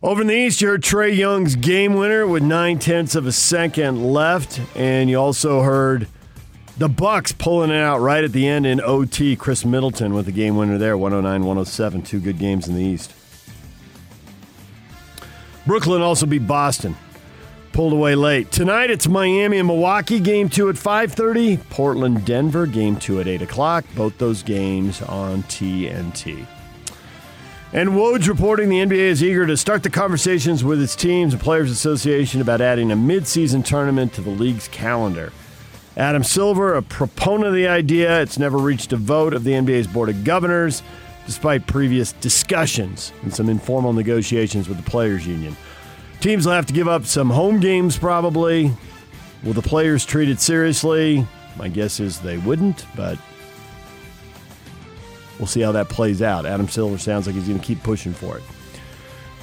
Over 0.00 0.20
in 0.20 0.28
the 0.28 0.34
East, 0.34 0.60
you 0.60 0.68
heard 0.68 0.82
Trae 0.82 1.14
Young's 1.14 1.56
game 1.56 1.94
winner 1.94 2.28
with 2.28 2.44
nine 2.44 2.78
tenths 2.78 3.16
of 3.16 3.26
a 3.26 3.32
second 3.32 4.12
left, 4.12 4.60
and 4.76 5.10
you 5.10 5.18
also 5.18 5.62
heard 5.62 6.06
the 6.76 6.88
Bucks 6.88 7.32
pulling 7.32 7.70
it 7.70 7.82
out 7.82 7.98
right 7.98 8.22
at 8.22 8.30
the 8.30 8.46
end 8.46 8.66
in 8.66 8.80
OT. 8.80 9.34
Khris 9.34 9.64
Middleton 9.64 10.14
with 10.14 10.26
the 10.26 10.32
game 10.32 10.56
winner 10.56 10.78
there, 10.78 10.96
109-107. 10.96 12.06
Two 12.06 12.20
good 12.20 12.38
games 12.38 12.68
in 12.68 12.76
the 12.76 12.84
East. 12.84 13.12
Brooklyn 15.66 16.00
also 16.00 16.24
beat 16.24 16.46
Boston 16.46 16.96
pulled 17.78 17.92
away 17.92 18.16
late. 18.16 18.50
Tonight 18.50 18.90
it's 18.90 19.06
Miami 19.06 19.58
and 19.58 19.68
Milwaukee, 19.68 20.18
game 20.18 20.48
two 20.48 20.68
at 20.68 20.74
5.30. 20.74 21.60
Portland, 21.70 22.24
Denver, 22.24 22.66
game 22.66 22.96
two 22.96 23.20
at 23.20 23.28
8 23.28 23.42
o'clock. 23.42 23.84
Both 23.94 24.18
those 24.18 24.42
games 24.42 25.00
on 25.00 25.44
TNT. 25.44 26.44
And 27.72 27.90
Woj 27.90 28.26
reporting 28.26 28.68
the 28.68 28.80
NBA 28.80 28.98
is 28.98 29.22
eager 29.22 29.46
to 29.46 29.56
start 29.56 29.84
the 29.84 29.90
conversations 29.90 30.64
with 30.64 30.82
its 30.82 30.96
teams 30.96 31.34
and 31.34 31.40
Players 31.40 31.70
Association 31.70 32.40
about 32.40 32.60
adding 32.60 32.90
a 32.90 32.96
midseason 32.96 33.64
tournament 33.64 34.12
to 34.14 34.22
the 34.22 34.30
league's 34.30 34.66
calendar. 34.66 35.32
Adam 35.96 36.24
Silver, 36.24 36.74
a 36.74 36.82
proponent 36.82 37.46
of 37.46 37.54
the 37.54 37.68
idea, 37.68 38.20
it's 38.20 38.40
never 38.40 38.58
reached 38.58 38.92
a 38.92 38.96
vote 38.96 39.32
of 39.32 39.44
the 39.44 39.52
NBA's 39.52 39.86
Board 39.86 40.08
of 40.08 40.24
Governors, 40.24 40.82
despite 41.26 41.68
previous 41.68 42.10
discussions 42.14 43.12
and 43.22 43.32
some 43.32 43.48
informal 43.48 43.92
negotiations 43.92 44.68
with 44.68 44.82
the 44.82 44.90
Players 44.90 45.24
Union. 45.28 45.56
Teams 46.20 46.46
will 46.46 46.52
have 46.52 46.66
to 46.66 46.72
give 46.72 46.88
up 46.88 47.04
some 47.04 47.30
home 47.30 47.60
games 47.60 47.96
probably. 47.96 48.72
Will 49.44 49.52
the 49.52 49.62
players 49.62 50.04
treat 50.04 50.28
it 50.28 50.40
seriously? 50.40 51.26
My 51.56 51.68
guess 51.68 52.00
is 52.00 52.18
they 52.20 52.38
wouldn't, 52.38 52.84
but 52.96 53.18
we'll 55.38 55.46
see 55.46 55.60
how 55.60 55.72
that 55.72 55.88
plays 55.88 56.22
out. 56.22 56.44
Adam 56.44 56.68
Silver 56.68 56.98
sounds 56.98 57.26
like 57.26 57.36
he's 57.36 57.46
going 57.46 57.60
to 57.60 57.64
keep 57.64 57.82
pushing 57.82 58.12
for 58.12 58.38
it. 58.38 58.42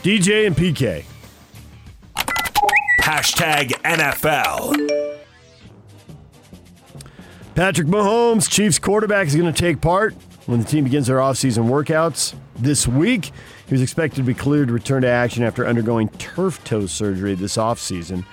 DJ 0.04 0.48
and 0.48 0.56
PK. 0.56 1.06
Hashtag 3.02 3.70
NFL. 3.84 5.12
Patrick 7.56 7.88
Mahomes, 7.88 8.50
Chiefs 8.50 8.80
quarterback, 8.80 9.28
is 9.28 9.36
going 9.36 9.52
to 9.52 9.58
take 9.58 9.80
part 9.80 10.14
when 10.46 10.60
the 10.60 10.66
team 10.66 10.84
begins 10.84 11.08
their 11.08 11.18
offseason 11.18 11.70
workouts. 11.70 12.36
this 12.58 12.88
week. 12.88 13.32
He 13.68 13.74
was 13.74 13.82
expected 13.82 14.18
to 14.18 14.24
be 14.24 14.34
cleared 14.34 14.68
to 14.68 14.74
return 14.74 15.02
to 15.02 15.08
action 15.08 15.44
after 15.44 15.66
undergoing 15.66 16.10
turf 16.10 16.64
toe 16.64 16.86
surgery 16.86 17.36
this 17.36 17.58
offseason. 17.58 18.26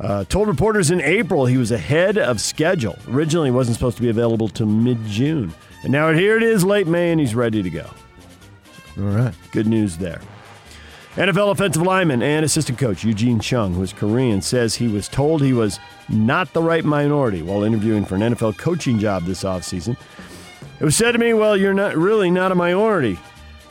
Uh, 0.00 0.24
told 0.24 0.48
reporters 0.48 0.90
in 0.90 1.00
April 1.00 1.46
he 1.46 1.58
was 1.58 1.70
ahead 1.70 2.16
of 2.16 2.40
schedule. 2.40 2.98
Originally, 3.08 3.48
he 3.48 3.54
wasn't 3.54 3.76
supposed 3.76 3.96
to 3.96 4.02
be 4.02 4.08
available 4.08 4.48
till 4.48 4.66
mid 4.66 5.04
June. 5.04 5.52
And 5.82 5.92
now 5.92 6.12
here 6.12 6.36
it 6.36 6.42
is, 6.42 6.64
late 6.64 6.86
May, 6.86 7.10
and 7.12 7.20
he's 7.20 7.34
ready 7.34 7.62
to 7.62 7.70
go. 7.70 7.88
All 8.98 9.04
right. 9.04 9.34
Good 9.52 9.66
news 9.66 9.98
there. 9.98 10.20
NFL 11.14 11.50
offensive 11.50 11.82
lineman 11.82 12.22
and 12.22 12.44
assistant 12.44 12.78
coach 12.78 13.04
Eugene 13.04 13.40
Chung, 13.40 13.74
who 13.74 13.82
is 13.82 13.92
Korean, 13.92 14.40
says 14.40 14.76
he 14.76 14.88
was 14.88 15.08
told 15.08 15.42
he 15.42 15.52
was 15.52 15.78
not 16.08 16.52
the 16.52 16.62
right 16.62 16.84
minority 16.84 17.42
while 17.42 17.64
interviewing 17.64 18.04
for 18.04 18.14
an 18.14 18.20
NFL 18.20 18.58
coaching 18.58 18.98
job 18.98 19.24
this 19.24 19.42
offseason. 19.42 19.96
It 20.78 20.84
was 20.84 20.96
said 20.96 21.12
to 21.12 21.18
me, 21.18 21.34
Well, 21.34 21.56
you're 21.56 21.74
not 21.74 21.96
really 21.96 22.30
not 22.30 22.52
a 22.52 22.54
minority. 22.54 23.18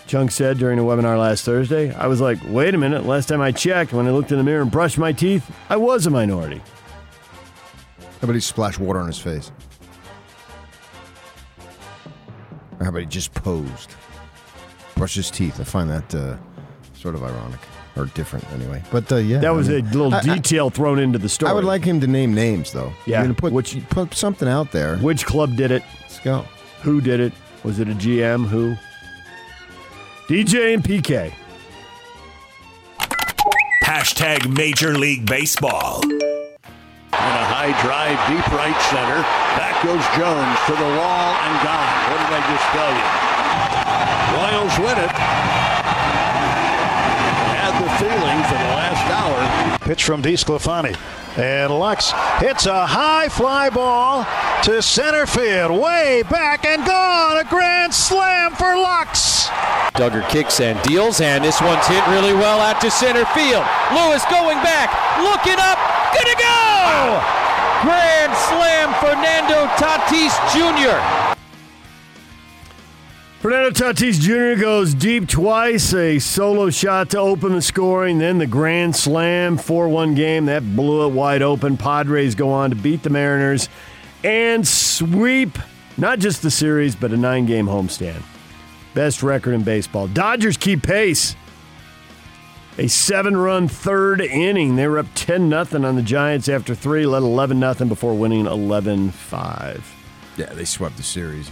Chung 0.09 0.29
said 0.31 0.57
during 0.57 0.79
a 0.79 0.81
webinar 0.81 1.19
last 1.19 1.45
Thursday. 1.45 1.93
I 1.93 2.07
was 2.07 2.19
like, 2.19 2.39
Wait 2.47 2.73
a 2.73 2.77
minute. 2.79 3.05
Last 3.05 3.27
time 3.27 3.41
I 3.41 3.51
checked, 3.51 3.93
when 3.93 4.07
I 4.07 4.09
looked 4.09 4.31
in 4.31 4.39
the 4.39 4.43
mirror 4.43 4.63
and 4.63 4.71
brushed 4.71 4.97
my 4.97 5.11
teeth, 5.11 5.47
I 5.69 5.77
was 5.77 6.07
a 6.07 6.09
minority. 6.09 6.63
How 7.99 8.23
about 8.23 8.33
he 8.33 8.39
splashed 8.41 8.79
water 8.79 8.99
on 8.99 9.05
his 9.05 9.19
face? 9.19 9.51
Or 12.79 12.85
how 12.85 12.89
about 12.89 13.01
he 13.01 13.05
just 13.05 13.35
posed? 13.35 13.93
Brush 14.95 15.13
his 15.13 15.29
teeth. 15.29 15.59
I 15.59 15.63
find 15.63 15.87
that 15.91 16.15
uh, 16.15 16.37
sort 16.95 17.13
of 17.13 17.23
ironic. 17.23 17.59
Or 17.95 18.05
different, 18.07 18.49
anyway. 18.51 18.81
But 18.91 19.11
uh, 19.11 19.17
yeah. 19.17 19.39
That 19.39 19.47
I 19.49 19.51
was 19.51 19.69
mean, 19.69 19.85
a 19.85 19.89
little 19.91 20.13
I- 20.13 20.19
I- 20.19 20.21
detail 20.21 20.71
thrown 20.71 20.97
into 20.97 21.19
the 21.19 21.29
story. 21.29 21.51
I 21.51 21.53
would 21.53 21.65
like 21.65 21.83
him 21.83 21.99
to 22.01 22.07
name 22.07 22.33
names, 22.33 22.71
though. 22.71 22.93
Yeah. 23.05 23.17
You're 23.19 23.23
gonna 23.25 23.33
put, 23.35 23.53
which, 23.53 23.77
put 23.89 24.15
something 24.15 24.47
out 24.47 24.71
there. 24.71 24.97
Which 24.97 25.25
club 25.27 25.55
did 25.55 25.69
it? 25.69 25.83
Let's 26.01 26.19
go. 26.19 26.45
Who 26.81 26.99
did 26.99 27.19
it? 27.19 27.33
Was 27.63 27.79
it 27.79 27.89
a 27.89 27.93
GM? 27.93 28.47
Who? 28.47 28.75
DJ 30.29 30.75
and 30.75 30.83
PK. 30.83 31.33
Hashtag 33.81 34.45
Major 34.55 34.95
League 34.95 35.25
Baseball. 35.25 36.03
And 36.03 36.21
a 37.11 37.45
high 37.49 37.73
drive, 37.81 38.13
deep 38.29 38.45
right 38.53 38.79
center. 38.93 39.25
Back 39.57 39.81
goes 39.81 40.05
Jones 40.13 40.59
to 40.69 40.73
the 40.77 40.89
wall 41.01 41.33
and 41.33 41.53
gone. 41.65 41.97
What 42.13 42.21
did 42.21 42.29
I 42.29 42.45
just 42.45 42.61
tell 42.77 42.93
you? 42.93 43.05
Royals 44.37 44.77
win 44.77 45.01
it. 45.01 45.13
Had 47.57 47.73
the 47.81 47.89
feeling 47.97 48.39
for 48.45 48.53
the 48.53 48.69
last 48.77 49.09
hour. 49.09 49.79
Pitch 49.79 50.03
from 50.03 50.21
DeSclafani. 50.21 50.93
And 51.39 51.71
Lux 51.71 52.11
hits 52.39 52.65
a 52.65 52.85
high 52.85 53.29
fly 53.29 53.69
ball 53.69 54.27
to 54.63 54.81
center 54.81 55.25
field, 55.25 55.71
way 55.71 56.21
back 56.29 56.65
and 56.65 56.85
gone. 56.85 57.37
A 57.37 57.45
grand 57.45 57.93
slam 57.93 58.51
for 58.51 58.75
Lux. 58.75 59.47
Dugger 59.95 60.27
kicks 60.27 60.59
and 60.59 60.81
deals, 60.83 61.21
and 61.21 61.43
this 61.43 61.61
one's 61.61 61.87
hit 61.87 62.05
really 62.07 62.33
well 62.33 62.59
out 62.59 62.81
to 62.81 62.91
center 62.91 63.23
field. 63.31 63.63
Lewis 63.95 64.23
going 64.27 64.59
back, 64.67 64.91
looking 65.23 65.55
up, 65.63 65.79
gonna 66.11 66.35
go! 66.35 67.23
Grand 67.87 68.35
slam, 68.51 68.91
Fernando 68.99 69.63
Tatis 69.79 70.35
Jr. 70.51 71.28
Fernando 73.39 73.69
Tatis 73.69 74.19
Jr. 74.19 74.61
goes 74.61 74.93
deep 74.93 75.25
twice, 75.25 75.93
a 75.93 76.19
solo 76.19 76.69
shot 76.69 77.11
to 77.11 77.19
open 77.19 77.53
the 77.53 77.61
scoring, 77.61 78.19
then 78.19 78.37
the 78.37 78.45
grand 78.45 78.93
slam 78.93 79.55
4 79.55 79.87
1 79.87 80.13
game. 80.13 80.47
That 80.47 80.75
blew 80.75 81.07
it 81.07 81.13
wide 81.13 81.41
open. 81.41 81.77
Padres 81.77 82.35
go 82.35 82.49
on 82.49 82.69
to 82.71 82.75
beat 82.75 83.01
the 83.01 83.09
Mariners 83.09 83.69
and 84.25 84.67
sweep 84.67 85.57
not 85.95 86.19
just 86.19 86.41
the 86.41 86.51
series, 86.51 86.97
but 86.97 87.13
a 87.13 87.17
nine 87.17 87.45
game 87.45 87.65
homestand. 87.65 88.21
Best 88.93 89.23
record 89.23 89.53
in 89.53 89.63
baseball. 89.63 90.09
Dodgers 90.09 90.57
keep 90.57 90.83
pace. 90.83 91.37
A 92.77 92.87
seven 92.87 93.37
run 93.37 93.69
third 93.69 94.19
inning. 94.19 94.75
They 94.75 94.87
were 94.87 94.99
up 94.99 95.07
10 95.15 95.49
0 95.49 95.85
on 95.87 95.95
the 95.95 96.01
Giants 96.01 96.49
after 96.49 96.75
three, 96.75 97.05
led 97.05 97.23
11 97.23 97.59
0 97.59 97.87
before 97.87 98.13
winning 98.17 98.47
11 98.47 99.11
5. 99.11 99.95
Yeah, 100.35 100.53
they 100.53 100.65
swept 100.65 100.97
the 100.97 101.03
series. 101.03 101.49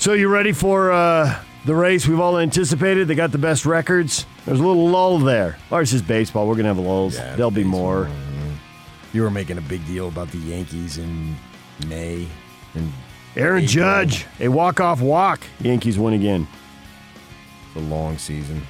So 0.00 0.14
you 0.14 0.28
ready 0.28 0.52
for 0.52 0.90
uh, 0.92 1.42
the 1.66 1.74
race 1.74 2.08
we've 2.08 2.20
all 2.20 2.38
anticipated? 2.38 3.06
They 3.06 3.14
got 3.14 3.32
the 3.32 3.38
best 3.38 3.66
records. 3.66 4.24
There's 4.46 4.58
a 4.58 4.66
little 4.66 4.88
lull 4.88 5.18
there. 5.18 5.58
Ours 5.70 5.92
is 5.92 6.00
baseball. 6.00 6.48
We're 6.48 6.54
gonna 6.56 6.68
have 6.68 6.78
lulls. 6.78 7.16
Yeah, 7.16 7.36
There'll 7.36 7.50
be 7.50 7.64
more. 7.64 8.08
You 9.12 9.20
were 9.20 9.30
making 9.30 9.58
a 9.58 9.60
big 9.60 9.86
deal 9.86 10.08
about 10.08 10.30
the 10.30 10.38
Yankees 10.38 10.96
in 10.96 11.36
May. 11.86 12.26
And 12.72 12.90
Aaron 13.36 13.64
April. 13.64 13.66
Judge, 13.66 14.24
a 14.40 14.48
walk-off 14.48 15.02
walk. 15.02 15.42
Yankees 15.60 15.98
win 15.98 16.14
again. 16.14 16.48
The 17.74 17.80
long 17.80 18.16
season. 18.16 18.66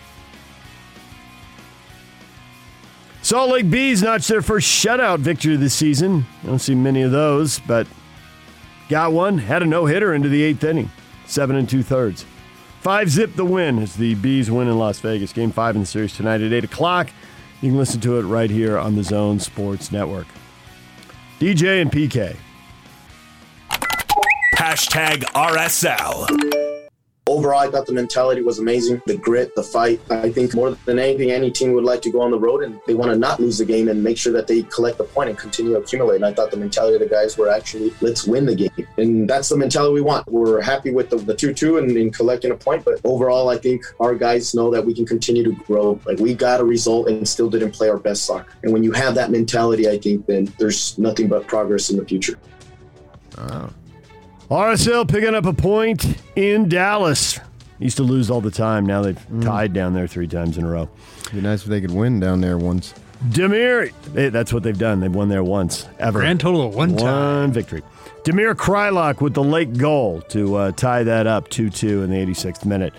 Salt 3.22 3.50
Lake 3.50 3.70
Bees 3.70 4.02
notched 4.02 4.26
their 4.26 4.42
first 4.42 4.66
shutout 4.66 5.20
victory 5.20 5.54
this 5.54 5.74
season. 5.74 6.26
I 6.42 6.46
don't 6.46 6.58
see 6.58 6.74
many 6.74 7.02
of 7.02 7.12
those, 7.12 7.60
but 7.60 7.86
got 8.88 9.12
one. 9.12 9.38
Had 9.38 9.62
a 9.62 9.66
no-hitter 9.66 10.12
into 10.12 10.28
the 10.28 10.42
eighth 10.42 10.64
inning. 10.64 10.90
Seven 11.30 11.54
and 11.54 11.68
two 11.68 11.84
thirds. 11.84 12.26
Five 12.80 13.08
zip 13.08 13.36
the 13.36 13.44
win 13.44 13.78
as 13.78 13.94
the 13.94 14.16
Bees 14.16 14.50
win 14.50 14.66
in 14.66 14.76
Las 14.76 14.98
Vegas. 14.98 15.32
Game 15.32 15.52
five 15.52 15.76
in 15.76 15.82
the 15.82 15.86
series 15.86 16.16
tonight 16.16 16.40
at 16.40 16.52
eight 16.52 16.64
o'clock. 16.64 17.08
You 17.60 17.70
can 17.70 17.78
listen 17.78 18.00
to 18.00 18.18
it 18.18 18.22
right 18.22 18.50
here 18.50 18.76
on 18.76 18.96
the 18.96 19.04
Zone 19.04 19.38
Sports 19.38 19.92
Network. 19.92 20.26
DJ 21.38 21.82
and 21.82 21.92
PK. 21.92 22.34
Hashtag 24.56 25.22
RSL. 25.34 26.69
Overall, 27.40 27.60
I 27.60 27.70
thought 27.70 27.86
the 27.86 27.94
mentality 27.94 28.42
was 28.42 28.58
amazing. 28.58 29.00
The 29.06 29.16
grit, 29.16 29.54
the 29.54 29.62
fight. 29.62 29.98
I 30.10 30.30
think 30.30 30.54
more 30.54 30.72
than 30.84 30.98
anything, 30.98 31.30
any 31.30 31.50
team 31.50 31.72
would 31.72 31.84
like 31.84 32.02
to 32.02 32.10
go 32.10 32.20
on 32.20 32.30
the 32.30 32.38
road 32.38 32.62
and 32.62 32.78
they 32.86 32.92
want 32.92 33.10
to 33.12 33.16
not 33.16 33.40
lose 33.40 33.56
the 33.56 33.64
game 33.64 33.88
and 33.88 34.04
make 34.04 34.18
sure 34.18 34.30
that 34.34 34.46
they 34.46 34.60
collect 34.64 34.98
the 34.98 35.04
point 35.04 35.30
and 35.30 35.38
continue 35.38 35.72
to 35.72 35.78
accumulate. 35.78 36.16
And 36.16 36.26
I 36.26 36.34
thought 36.34 36.50
the 36.50 36.58
mentality 36.58 36.96
of 36.96 37.00
the 37.00 37.08
guys 37.08 37.38
were 37.38 37.48
actually, 37.48 37.94
let's 38.02 38.26
win 38.26 38.44
the 38.44 38.54
game. 38.54 38.86
And 38.98 39.26
that's 39.26 39.48
the 39.48 39.56
mentality 39.56 39.94
we 39.94 40.02
want. 40.02 40.30
We're 40.30 40.60
happy 40.60 40.90
with 40.90 41.08
the, 41.08 41.16
the 41.16 41.34
2 41.34 41.54
2 41.54 41.78
and, 41.78 41.96
and 41.96 42.14
collecting 42.14 42.50
a 42.50 42.56
point. 42.56 42.84
But 42.84 43.00
overall, 43.04 43.48
I 43.48 43.56
think 43.56 43.86
our 44.00 44.14
guys 44.14 44.54
know 44.54 44.70
that 44.70 44.84
we 44.84 44.92
can 44.92 45.06
continue 45.06 45.42
to 45.42 45.52
grow. 45.64 45.98
Like 46.04 46.18
we 46.18 46.34
got 46.34 46.60
a 46.60 46.64
result 46.64 47.08
and 47.08 47.26
still 47.26 47.48
didn't 47.48 47.70
play 47.70 47.88
our 47.88 47.98
best 47.98 48.26
soccer. 48.26 48.52
And 48.64 48.70
when 48.70 48.82
you 48.82 48.92
have 48.92 49.14
that 49.14 49.30
mentality, 49.30 49.88
I 49.88 49.96
think 49.96 50.26
then 50.26 50.52
there's 50.58 50.98
nothing 50.98 51.28
but 51.28 51.46
progress 51.46 51.88
in 51.88 51.96
the 51.96 52.04
future. 52.04 52.38
RSL 54.50 55.08
picking 55.08 55.36
up 55.36 55.46
a 55.46 55.52
point 55.52 56.20
in 56.34 56.68
Dallas. 56.68 57.38
Used 57.78 57.96
to 57.98 58.02
lose 58.02 58.32
all 58.32 58.40
the 58.40 58.50
time. 58.50 58.84
Now 58.84 59.00
they've 59.00 59.26
tied 59.42 59.72
down 59.72 59.94
there 59.94 60.08
three 60.08 60.26
times 60.26 60.58
in 60.58 60.64
a 60.64 60.68
row. 60.68 60.88
Be 61.32 61.40
nice 61.40 61.62
if 61.62 61.68
they 61.68 61.80
could 61.80 61.92
win 61.92 62.18
down 62.18 62.40
there 62.40 62.58
once. 62.58 62.92
Damir, 63.28 63.92
that's 64.32 64.52
what 64.52 64.64
they've 64.64 64.76
done. 64.76 64.98
They've 64.98 65.14
won 65.14 65.28
there 65.28 65.44
once 65.44 65.86
ever. 66.00 66.18
Grand 66.18 66.40
total 66.40 66.66
of 66.66 66.74
one 66.74 66.96
time. 66.96 67.42
One 67.42 67.52
victory. 67.52 67.82
Damir 68.24 68.54
Kreilach 68.54 69.20
with 69.20 69.34
the 69.34 69.44
late 69.44 69.78
goal 69.78 70.20
to 70.30 70.56
uh, 70.56 70.72
tie 70.72 71.04
that 71.04 71.28
up 71.28 71.48
2-2 71.50 72.02
in 72.02 72.10
the 72.10 72.16
86th 72.16 72.64
minute. 72.64 72.92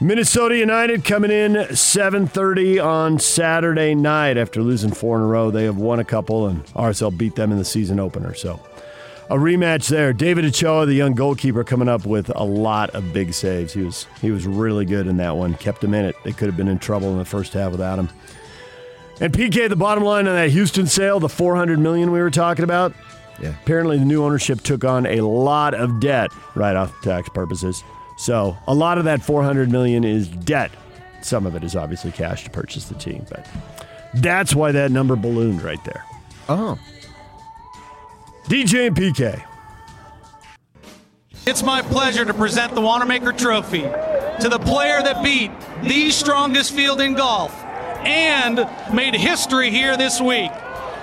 Minnesota 0.00 0.58
United 0.58 1.04
coming 1.04 1.30
in 1.30 1.54
7:30 1.54 2.84
on 2.84 3.18
Saturday 3.20 3.94
night 3.94 4.36
after 4.36 4.60
losing 4.60 4.90
four 4.90 5.16
in 5.18 5.22
a 5.22 5.26
row. 5.26 5.50
They 5.52 5.64
have 5.64 5.78
won 5.78 6.00
a 6.00 6.04
couple, 6.04 6.48
and 6.48 6.64
RSL 6.74 7.16
beat 7.16 7.36
them 7.36 7.52
in 7.52 7.58
the 7.58 7.64
season 7.64 7.98
opener. 8.00 8.34
So 8.34 8.60
a 9.28 9.34
rematch 9.36 9.88
there. 9.88 10.12
David 10.12 10.44
Ochoa, 10.44 10.86
the 10.86 10.94
young 10.94 11.14
goalkeeper, 11.14 11.64
coming 11.64 11.88
up 11.88 12.06
with 12.06 12.30
a 12.34 12.44
lot 12.44 12.90
of 12.90 13.12
big 13.12 13.34
saves. 13.34 13.72
He 13.72 13.82
was 13.82 14.06
he 14.20 14.30
was 14.30 14.46
really 14.46 14.84
good 14.84 15.06
in 15.06 15.16
that 15.18 15.36
one. 15.36 15.54
Kept 15.54 15.80
them 15.80 15.94
in 15.94 16.04
it. 16.04 16.16
They 16.24 16.32
could 16.32 16.46
have 16.46 16.56
been 16.56 16.68
in 16.68 16.78
trouble 16.78 17.12
in 17.12 17.18
the 17.18 17.24
first 17.24 17.52
half 17.52 17.72
without 17.72 17.98
him. 17.98 18.08
And 19.20 19.32
PK, 19.32 19.68
the 19.68 19.76
bottom 19.76 20.04
line 20.04 20.28
on 20.28 20.34
that 20.34 20.50
Houston 20.50 20.86
sale, 20.86 21.20
the 21.20 21.28
400 21.28 21.78
million 21.78 22.12
we 22.12 22.20
were 22.20 22.30
talking 22.30 22.64
about. 22.64 22.92
Yeah. 23.40 23.54
Apparently, 23.62 23.98
the 23.98 24.04
new 24.04 24.24
ownership 24.24 24.60
took 24.60 24.84
on 24.84 25.06
a 25.06 25.22
lot 25.22 25.74
of 25.74 26.00
debt 26.00 26.30
right 26.54 26.76
off 26.76 26.92
tax 27.02 27.28
purposes. 27.30 27.82
So 28.18 28.56
a 28.66 28.74
lot 28.74 28.98
of 28.98 29.04
that 29.04 29.22
400 29.22 29.70
million 29.70 30.04
is 30.04 30.28
debt. 30.28 30.70
Some 31.22 31.46
of 31.46 31.54
it 31.54 31.64
is 31.64 31.76
obviously 31.76 32.12
cash 32.12 32.44
to 32.44 32.50
purchase 32.50 32.86
the 32.86 32.94
team, 32.94 33.26
but 33.28 33.46
that's 34.14 34.54
why 34.54 34.72
that 34.72 34.90
number 34.90 35.16
ballooned 35.16 35.62
right 35.62 35.82
there. 35.84 36.04
Oh. 36.48 36.78
DJ 38.46 38.86
and 38.86 38.96
PK. 38.96 39.44
It's 41.46 41.62
my 41.62 41.82
pleasure 41.82 42.24
to 42.24 42.32
present 42.32 42.74
the 42.74 42.80
Wanamaker 42.80 43.32
Trophy 43.32 43.82
to 43.82 44.48
the 44.48 44.58
player 44.58 45.02
that 45.02 45.22
beat 45.24 45.50
the 45.82 46.10
strongest 46.10 46.72
field 46.72 47.00
in 47.00 47.14
golf 47.14 47.52
and 48.04 48.68
made 48.94 49.14
history 49.14 49.70
here 49.70 49.96
this 49.96 50.20
week. 50.20 50.52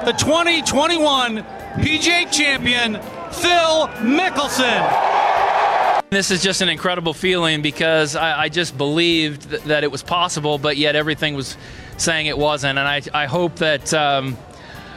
The 0.05 0.13
2021 0.13 1.43
PGA 1.79 2.31
champion, 2.31 2.93
Phil 3.31 3.88
Mickelson. 4.00 5.13
This 6.09 6.31
is 6.31 6.41
just 6.43 6.62
an 6.62 6.69
incredible 6.69 7.13
feeling 7.13 7.62
because 7.62 8.15
I, 8.15 8.43
I 8.43 8.50
just 8.50 8.77
believed 8.77 9.50
th- 9.50 9.63
that 9.63 9.83
it 9.83 9.91
was 9.91 10.03
possible, 10.03 10.57
but 10.57 10.77
yet 10.77 10.95
everything 10.95 11.35
was 11.35 11.57
saying 11.97 12.27
it 12.27 12.38
wasn't. 12.38 12.79
And 12.79 12.88
I, 12.88 13.01
I 13.13 13.25
hope 13.25 13.55
that 13.55 13.93
um, 13.93 14.38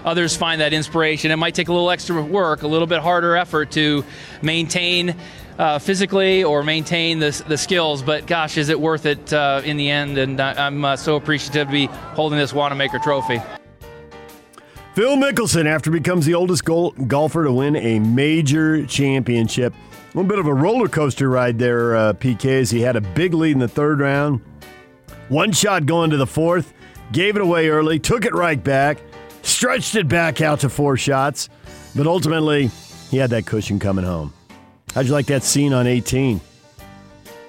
others 0.06 0.36
find 0.36 0.60
that 0.60 0.72
inspiration. 0.72 1.30
It 1.30 1.36
might 1.36 1.54
take 1.54 1.68
a 1.68 1.72
little 1.72 1.90
extra 1.90 2.22
work, 2.22 2.62
a 2.62 2.68
little 2.68 2.86
bit 2.86 3.00
harder 3.00 3.36
effort 3.36 3.72
to 3.72 4.04
maintain 4.40 5.14
uh, 5.58 5.78
physically 5.78 6.44
or 6.44 6.62
maintain 6.62 7.18
the, 7.18 7.44
the 7.48 7.58
skills. 7.58 8.02
But 8.02 8.26
gosh, 8.26 8.56
is 8.56 8.68
it 8.68 8.80
worth 8.80 9.04
it 9.04 9.32
uh, 9.32 9.60
in 9.64 9.76
the 9.76 9.90
end? 9.90 10.16
And 10.16 10.40
I, 10.40 10.66
I'm 10.66 10.84
uh, 10.84 10.96
so 10.96 11.16
appreciative 11.16 11.66
to 11.66 11.72
be 11.72 11.86
holding 11.86 12.38
this 12.38 12.54
Wanamaker 12.54 13.00
trophy. 13.00 13.42
Phil 14.94 15.16
Mickelson, 15.16 15.66
after 15.66 15.90
becomes 15.90 16.24
the 16.24 16.32
oldest 16.32 16.64
gol- 16.64 16.92
golfer 16.92 17.44
to 17.44 17.52
win 17.52 17.76
a 17.76 17.98
major 17.98 18.86
championship. 18.86 19.74
A 19.74 20.06
little 20.16 20.24
bit 20.28 20.38
of 20.38 20.46
a 20.46 20.54
roller 20.54 20.88
coaster 20.88 21.28
ride 21.28 21.58
there, 21.58 21.94
uh, 21.94 22.12
PK, 22.14 22.60
as 22.60 22.70
he 22.70 22.80
had 22.80 22.96
a 22.96 23.02
big 23.02 23.34
lead 23.34 23.52
in 23.52 23.58
the 23.58 23.68
third 23.68 24.00
round. 24.00 24.40
One 25.28 25.52
shot 25.52 25.84
going 25.84 26.08
to 26.10 26.16
the 26.16 26.26
fourth, 26.26 26.72
gave 27.12 27.36
it 27.36 27.42
away 27.42 27.68
early, 27.68 27.98
took 27.98 28.24
it 28.24 28.32
right 28.32 28.62
back, 28.62 28.98
stretched 29.46 29.94
it 29.94 30.08
back 30.08 30.40
out 30.40 30.60
to 30.60 30.68
four 30.68 30.96
shots, 30.96 31.48
but 31.94 32.06
ultimately 32.06 32.70
he 33.10 33.16
had 33.18 33.30
that 33.30 33.46
cushion 33.46 33.78
coming 33.78 34.04
home. 34.04 34.32
How'd 34.94 35.06
you 35.06 35.12
like 35.12 35.26
that 35.26 35.42
scene 35.42 35.72
on 35.72 35.86
18? 35.86 36.40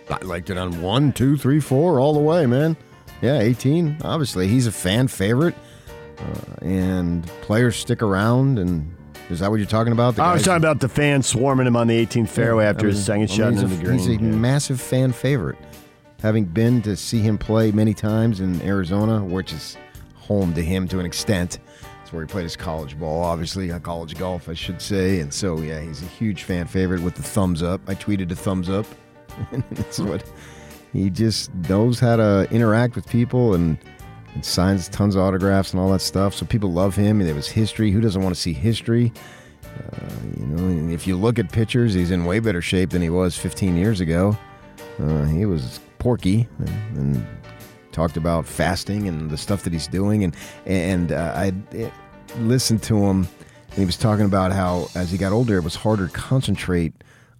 I 0.09 0.17
liked 0.23 0.49
it 0.49 0.57
on 0.57 0.81
one, 0.81 1.11
two, 1.11 1.37
three, 1.37 1.59
four, 1.59 1.99
all 1.99 2.13
the 2.13 2.19
way, 2.19 2.45
man. 2.45 2.77
Yeah, 3.21 3.39
18. 3.39 3.97
Obviously, 4.03 4.47
he's 4.47 4.67
a 4.67 4.71
fan 4.71 5.07
favorite, 5.07 5.55
uh, 6.19 6.65
and 6.65 7.25
players 7.41 7.75
stick 7.75 8.01
around. 8.01 8.57
And 8.59 8.95
is 9.29 9.39
that 9.39 9.49
what 9.49 9.57
you're 9.57 9.65
talking 9.65 9.91
about? 9.91 10.15
The 10.15 10.23
I 10.23 10.33
was 10.33 10.43
talking 10.43 10.57
about 10.63 10.79
the 10.79 10.87
fans 10.89 11.27
swarming 11.27 11.67
him 11.67 11.75
on 11.75 11.87
the 11.87 12.05
18th 12.05 12.29
fairway 12.29 12.63
Yeah, 12.65 12.69
after 12.69 12.85
I 12.87 12.89
his 12.91 13.03
second 13.05 13.23
I 13.23 13.25
shot 13.27 13.53
mean, 13.53 13.63
into 13.63 13.75
the 13.75 13.81
a- 13.81 13.85
green. 13.85 13.97
He's 13.99 14.07
a 14.07 14.11
Yeah. 14.13 14.19
massive 14.19 14.79
fan 14.79 15.11
favorite. 15.11 15.57
Having 16.21 16.45
been 16.45 16.81
to 16.83 16.95
see 16.95 17.19
him 17.19 17.37
play 17.37 17.71
many 17.71 17.93
times 17.93 18.39
in 18.39 18.61
Arizona, 18.61 19.23
which 19.23 19.51
is 19.51 19.77
home 20.15 20.53
to 20.53 20.63
him 20.63 20.87
to 20.89 20.99
an 20.99 21.05
extent. 21.05 21.59
It's 22.07 22.13
where 22.13 22.23
he 22.23 22.27
played 22.27 22.43
his 22.43 22.55
college 22.55 22.97
ball, 22.97 23.21
obviously, 23.21 23.67
college 23.81 24.15
golf, 24.17 24.47
I 24.47 24.53
should 24.53 24.81
say. 24.81 25.19
And 25.19 25.33
so, 25.33 25.59
yeah, 25.59 25.81
he's 25.81 26.01
a 26.01 26.05
huge 26.05 26.43
fan 26.43 26.65
favorite 26.65 27.01
with 27.01 27.15
the 27.15 27.21
thumbs 27.21 27.61
up. 27.61 27.81
I 27.85 27.95
tweeted 27.95 28.31
a 28.31 28.35
thumbs 28.35 28.69
up. 28.69 28.85
That's 29.71 29.99
what 29.99 30.23
he 30.93 31.09
just 31.09 31.53
knows 31.67 31.99
how 31.99 32.15
to 32.15 32.47
interact 32.49 32.95
with 32.95 33.09
people 33.09 33.55
and, 33.55 33.77
and 34.33 34.45
signs 34.45 34.87
tons 34.87 35.15
of 35.15 35.21
autographs 35.21 35.73
and 35.73 35.81
all 35.81 35.91
that 35.91 35.99
stuff. 35.99 36.33
So 36.33 36.45
people 36.45 36.71
love 36.71 36.95
him. 36.95 37.19
There 37.19 37.35
was 37.35 37.49
history. 37.49 37.91
Who 37.91 37.99
doesn't 37.99 38.21
want 38.21 38.33
to 38.33 38.39
see 38.39 38.53
history? 38.53 39.11
Uh, 39.65 40.07
you 40.39 40.45
know, 40.45 40.93
if 40.93 41.07
you 41.07 41.17
look 41.17 41.37
at 41.37 41.51
pictures, 41.51 41.93
he's 41.93 42.11
in 42.11 42.23
way 42.23 42.39
better 42.39 42.61
shape 42.61 42.91
than 42.91 43.01
he 43.01 43.09
was 43.09 43.37
15 43.37 43.75
years 43.75 43.99
ago. 43.99 44.37
Uh, 44.97 45.25
he 45.25 45.45
was 45.45 45.81
porky 45.99 46.47
and, 46.59 46.97
and 46.97 47.27
talked 47.97 48.15
about 48.15 48.45
fasting 48.45 49.07
and 49.07 49.31
the 49.31 49.37
stuff 49.37 49.63
that 49.63 49.73
he's 49.73 49.87
doing, 49.87 50.23
and 50.23 50.35
and 50.67 51.11
uh, 51.11 51.33
I 51.35 51.51
listened 52.37 52.83
to 52.83 52.95
him, 52.95 53.27
and 53.69 53.75
he 53.75 53.85
was 53.85 53.97
talking 53.97 54.25
about 54.25 54.51
how 54.51 54.87
as 54.93 55.09
he 55.09 55.17
got 55.17 55.31
older, 55.31 55.57
it 55.57 55.63
was 55.63 55.73
harder 55.73 56.05
to 56.05 56.13
concentrate 56.13 56.93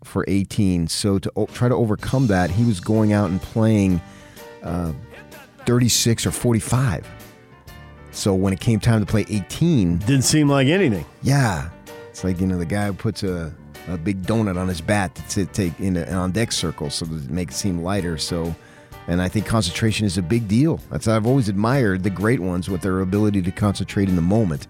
for 0.03 0.25
18. 0.27 0.87
So 0.87 1.19
to 1.19 1.31
o- 1.35 1.45
try 1.45 1.69
to 1.69 1.75
overcome 1.75 2.25
that, 2.27 2.49
he 2.49 2.65
was 2.65 2.79
going 2.79 3.13
out 3.13 3.29
and 3.29 3.39
playing 3.39 4.01
uh, 4.63 4.93
36 5.67 6.25
or 6.25 6.31
45. 6.31 7.07
So 8.09 8.33
when 8.33 8.51
it 8.51 8.59
came 8.59 8.79
time 8.79 9.01
to 9.01 9.05
play 9.05 9.27
18, 9.29 9.99
didn't 9.99 10.23
seem 10.23 10.49
like 10.49 10.67
anything. 10.69 11.05
Yeah, 11.21 11.69
it's 12.09 12.23
like 12.23 12.41
you 12.41 12.47
know 12.47 12.57
the 12.57 12.65
guy 12.65 12.87
who 12.87 12.93
puts 12.93 13.21
a, 13.21 13.53
a 13.87 13.95
big 13.95 14.23
donut 14.23 14.57
on 14.57 14.67
his 14.67 14.81
bat 14.81 15.13
to 15.29 15.45
take 15.45 15.79
in 15.79 15.97
a, 15.97 16.05
on 16.13 16.31
deck 16.31 16.51
circle 16.51 16.89
so 16.89 17.05
to 17.05 17.11
make 17.29 17.51
it 17.51 17.53
seem 17.53 17.83
lighter. 17.83 18.17
So, 18.17 18.55
and 19.07 19.21
I 19.21 19.29
think 19.29 19.45
concentration 19.45 20.05
is 20.05 20.17
a 20.17 20.21
big 20.21 20.47
deal. 20.47 20.79
That's 20.91 21.07
I've 21.07 21.25
always 21.25 21.49
admired 21.49 22.03
the 22.03 22.09
great 22.09 22.39
ones 22.39 22.69
with 22.69 22.81
their 22.81 22.99
ability 22.99 23.41
to 23.43 23.51
concentrate 23.51 24.09
in 24.09 24.15
the 24.15 24.21
moment, 24.21 24.67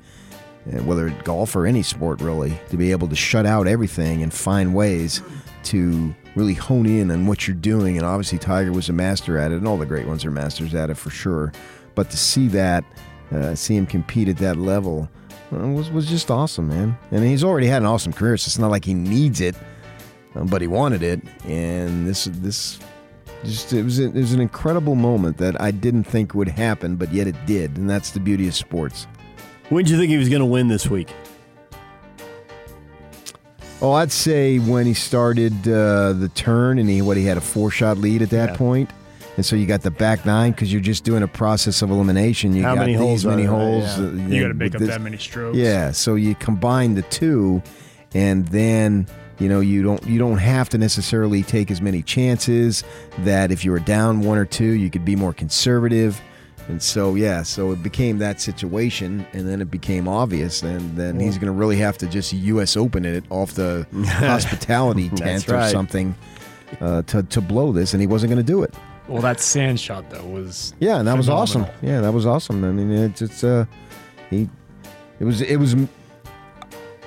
whether 0.84 1.08
it's 1.08 1.22
golf 1.24 1.56
or 1.56 1.66
any 1.66 1.84
sport 1.84 2.22
really, 2.22 2.60
to 2.70 2.78
be 2.78 2.92
able 2.92 3.08
to 3.08 3.16
shut 3.16 3.46
out 3.46 3.68
everything 3.68 4.24
and 4.24 4.34
find 4.34 4.76
ways 4.76 5.22
to 5.64 6.14
really 6.36 6.54
hone 6.54 6.86
in 6.86 7.12
on 7.12 7.26
what 7.26 7.48
you're 7.48 7.56
doing. 7.56 7.98
And 7.98 8.06
obviously, 8.06 8.38
Tiger 8.38 8.72
was 8.72 8.90
a 8.90 8.94
master 8.94 9.38
at 9.38 9.52
it, 9.52 9.58
and 9.58 9.68
all 9.68 9.78
the 9.78 9.86
great 9.86 10.08
ones 10.08 10.24
are 10.24 10.32
masters 10.32 10.74
at 10.76 10.90
it 10.90 10.96
for 10.96 11.10
sure. 11.10 11.52
But 11.96 12.10
to 12.12 12.18
see 12.18 12.48
that, 12.50 12.84
uh, 13.32 13.56
see 13.56 13.76
him 13.76 13.88
compete 13.88 14.30
at 14.30 14.38
that 14.38 14.58
level, 14.58 15.10
uh, 15.52 15.68
was 15.68 15.90
was 15.90 16.08
just 16.08 16.30
awesome, 16.30 16.70
man. 16.70 16.98
And 17.12 17.24
he's 17.24 17.44
already 17.44 17.68
had 17.68 17.82
an 17.82 17.88
awesome 17.88 18.14
career, 18.14 18.38
so 18.38 18.48
it's 18.50 18.60
not 18.60 18.70
like 18.70 18.86
he 18.86 18.94
needs 18.94 19.42
it, 19.42 19.56
uh, 20.36 20.44
but 20.44 20.62
he 20.62 20.68
wanted 20.68 21.02
it. 21.02 21.22
And 21.46 22.08
this 22.08 22.26
this 22.26 22.80
just 23.44 23.72
it 23.74 23.84
was 23.84 24.00
it 24.00 24.14
was 24.14 24.34
an 24.34 24.42
incredible 24.42 24.96
moment 24.96 25.38
that 25.38 25.60
I 25.62 25.72
didn't 25.72 26.04
think 26.06 26.34
would 26.34 26.50
happen, 26.50 26.96
but 26.96 27.14
yet 27.14 27.28
it 27.28 27.36
did, 27.46 27.78
and 27.78 27.90
that's 27.90 28.12
the 28.12 28.20
beauty 28.20 28.48
of 28.48 28.56
sports. 28.56 29.08
When 29.70 29.84
did 29.84 29.92
you 29.92 29.98
think 29.98 30.10
he 30.10 30.18
was 30.18 30.30
going 30.30 30.40
to 30.40 30.46
win 30.46 30.68
this 30.70 30.88
week? 30.90 31.10
Oh, 33.82 33.92
I'd 33.92 34.12
say 34.12 34.58
when 34.58 34.86
he 34.88 34.94
started 34.96 35.54
uh, 35.68 36.14
the 36.14 36.32
turn 36.34 36.80
and 36.80 36.90
he 36.90 37.02
what 37.02 37.16
he 37.18 37.26
had 37.26 37.38
a 37.38 37.42
four 37.42 37.70
shot 37.70 37.98
lead 38.00 38.22
at 38.22 38.32
that 38.32 38.52
Yeah. 38.52 38.56
point. 38.58 38.90
And 39.36 39.46
so 39.46 39.56
you 39.56 39.68
got 39.68 39.82
the 39.84 39.92
back 39.92 40.26
nine 40.26 40.52
because 40.52 40.72
you're 40.74 40.82
just 40.82 41.04
doing 41.04 41.22
a 41.22 41.28
process 41.28 41.84
of 41.84 41.92
elimination. 41.92 42.56
You 42.56 42.64
How 42.64 42.74
got 42.74 42.80
many 42.88 42.94
these 42.94 43.00
holes 43.02 43.26
many 43.26 43.44
there? 43.44 43.52
holes. 43.52 43.84
Yeah. 44.00 44.06
uh, 44.06 44.10
You 44.10 44.42
gotta 44.42 44.54
make 44.56 44.74
up 44.74 44.80
this- 44.80 44.90
that 44.90 45.02
many 45.02 45.18
strokes. 45.18 45.56
Yeah, 45.56 45.92
so 45.92 46.16
you 46.16 46.34
combine 46.34 46.96
the 46.96 47.04
two, 47.04 47.62
and 48.16 48.48
then 48.48 49.06
you 49.40 49.50
know 49.50 49.60
you 49.60 49.84
don't 49.84 50.04
you 50.06 50.20
don't 50.20 50.38
have 50.38 50.70
to 50.70 50.78
necessarily 50.78 51.44
take 51.44 51.72
as 51.72 51.82
many 51.82 52.02
chances. 52.02 52.84
That 53.20 53.52
if 53.52 53.64
you 53.64 53.72
were 53.72 53.80
down 53.80 54.22
one 54.22 54.38
or 54.38 54.46
two, 54.46 54.72
you 54.72 54.90
could 54.90 55.06
be 55.06 55.16
more 55.16 55.34
conservative. 55.34 56.22
And 56.68 56.84
so 56.84 57.16
yeah, 57.16 57.44
so 57.44 57.72
it 57.72 57.82
became 57.82 58.18
that 58.18 58.42
situation, 58.42 59.26
and 59.32 59.48
then 59.48 59.62
it 59.62 59.72
became 59.72 60.08
obvious, 60.08 60.64
and 60.64 60.98
then 60.98 61.18
he's 61.18 61.38
going 61.38 61.48
to 61.48 61.58
really 61.58 61.78
have 61.78 61.98
to 62.00 62.08
just 62.08 62.34
U.S. 62.34 62.76
Open 62.76 63.06
it 63.06 63.24
off 63.30 63.54
the 63.54 63.88
hospitality 63.94 65.08
That's 65.08 65.22
tent 65.22 65.50
or 65.50 65.54
right. 65.54 65.72
something 65.72 66.14
uh, 66.82 67.04
to 67.04 67.24
to 67.24 67.42
blow 67.42 67.72
this, 67.72 67.94
and 67.94 68.02
he 68.02 68.08
wasn't 68.08 68.32
going 68.32 68.46
to 68.46 68.52
do 68.52 68.64
it. 68.64 68.74
Well, 69.08 69.22
that 69.22 69.40
sand 69.40 69.80
shot 69.80 70.10
though 70.10 70.26
was 70.26 70.74
Yeah, 70.80 71.00
and 71.00 71.08
that 71.08 71.16
was 71.16 71.30
awesome. 71.30 71.66
Yeah, 71.82 72.02
that 72.02 72.12
was 72.12 72.26
awesome. 72.26 72.64
I 72.66 72.72
mean, 72.72 72.92
it's 72.92 73.22
it's 73.22 73.44
uh, 73.44 73.66
he, 74.30 74.50
it 75.20 75.24
was 75.24 75.42
it 75.42 75.58
was 75.58 75.76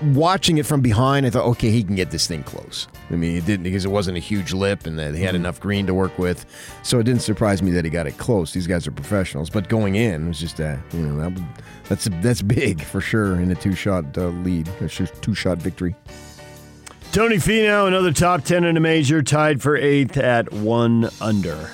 watching 0.02 0.58
it 0.58 0.66
from 0.66 0.80
behind. 0.80 1.26
I 1.26 1.30
thought, 1.30 1.46
okay, 1.46 1.70
he 1.70 1.82
can 1.82 1.94
get 1.94 2.10
this 2.10 2.26
thing 2.26 2.42
close. 2.42 2.88
I 3.10 3.14
mean, 3.14 3.36
it 3.36 3.46
didn't 3.46 3.64
because 3.64 3.84
it 3.84 3.90
wasn't 3.90 4.16
a 4.16 4.20
huge 4.20 4.52
lip, 4.52 4.86
and 4.86 4.98
that 4.98 5.14
he 5.14 5.22
had 5.22 5.34
enough 5.34 5.60
green 5.60 5.86
to 5.86 5.94
work 5.94 6.18
with. 6.18 6.46
So 6.82 6.98
it 6.98 7.04
didn't 7.04 7.22
surprise 7.22 7.62
me 7.62 7.70
that 7.72 7.84
he 7.84 7.90
got 7.90 8.06
it 8.06 8.18
close. 8.18 8.52
These 8.52 8.66
guys 8.66 8.86
are 8.86 8.92
professionals, 8.92 9.50
but 9.50 9.68
going 9.68 9.96
in 9.96 10.24
it 10.24 10.28
was 10.28 10.40
just 10.40 10.60
uh, 10.60 10.76
you 10.92 11.00
know 11.00 11.30
that 11.30 11.42
that's 11.88 12.08
that's 12.20 12.42
big 12.42 12.82
for 12.82 13.00
sure 13.00 13.40
in 13.40 13.50
a 13.50 13.54
two 13.54 13.74
shot 13.74 14.16
uh, 14.16 14.28
lead, 14.28 14.68
a 14.80 14.88
two 14.88 15.34
shot 15.34 15.58
victory. 15.58 15.94
Tony 17.12 17.36
Finau, 17.36 17.88
another 17.88 18.12
top 18.12 18.44
10 18.44 18.62
in 18.62 18.76
a 18.76 18.80
major, 18.80 19.20
tied 19.20 19.60
for 19.60 19.76
eighth 19.76 20.16
at 20.16 20.52
one 20.52 21.10
under. 21.20 21.70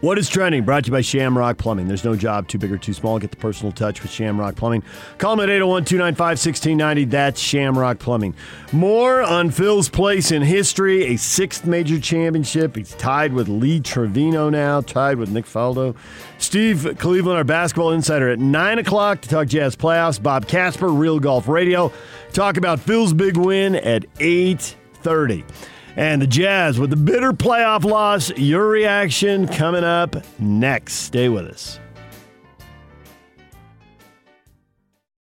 What 0.00 0.16
is 0.16 0.30
trending? 0.30 0.64
Brought 0.64 0.84
to 0.84 0.88
you 0.88 0.92
by 0.92 1.02
Shamrock 1.02 1.58
Plumbing. 1.58 1.86
There's 1.86 2.06
no 2.06 2.16
job 2.16 2.48
too 2.48 2.56
big 2.56 2.72
or 2.72 2.78
too 2.78 2.94
small. 2.94 3.18
Get 3.18 3.32
the 3.32 3.36
personal 3.36 3.70
touch 3.70 4.00
with 4.00 4.10
Shamrock 4.10 4.56
Plumbing. 4.56 4.82
Call 5.18 5.36
them 5.36 5.42
at 5.42 5.50
801 5.50 5.84
295 5.84 6.26
1690. 6.26 7.04
That's 7.04 7.38
Shamrock 7.38 7.98
Plumbing. 7.98 8.34
More 8.72 9.20
on 9.20 9.50
Phil's 9.50 9.90
place 9.90 10.32
in 10.32 10.40
history, 10.40 11.04
a 11.04 11.16
sixth 11.16 11.66
major 11.66 12.00
championship. 12.00 12.76
He's 12.76 12.94
tied 12.94 13.34
with 13.34 13.48
Lee 13.48 13.78
Trevino 13.78 14.48
now, 14.48 14.80
tied 14.80 15.18
with 15.18 15.30
Nick 15.30 15.44
Faldo. 15.44 15.94
Steve 16.38 16.96
Cleveland, 16.98 17.36
our 17.36 17.44
basketball 17.44 17.92
insider, 17.92 18.30
at 18.30 18.38
9 18.38 18.78
o'clock 18.78 19.20
to 19.20 19.28
talk 19.28 19.48
Jazz 19.48 19.76
playoffs. 19.76 20.22
Bob 20.22 20.48
Casper, 20.48 20.88
Real 20.88 21.20
Golf 21.20 21.46
Radio. 21.46 21.92
Talk 22.32 22.56
about 22.56 22.80
Phil's 22.80 23.12
big 23.12 23.36
win 23.36 23.74
at 23.74 24.06
8.30. 24.14 25.44
And 25.96 26.22
the 26.22 26.26
Jazz 26.26 26.78
with 26.78 26.90
the 26.90 26.96
bitter 26.96 27.32
playoff 27.32 27.84
loss. 27.84 28.30
Your 28.36 28.66
reaction 28.68 29.46
coming 29.48 29.84
up 29.84 30.16
next. 30.38 30.94
Stay 30.94 31.28
with 31.28 31.46
us. 31.46 31.78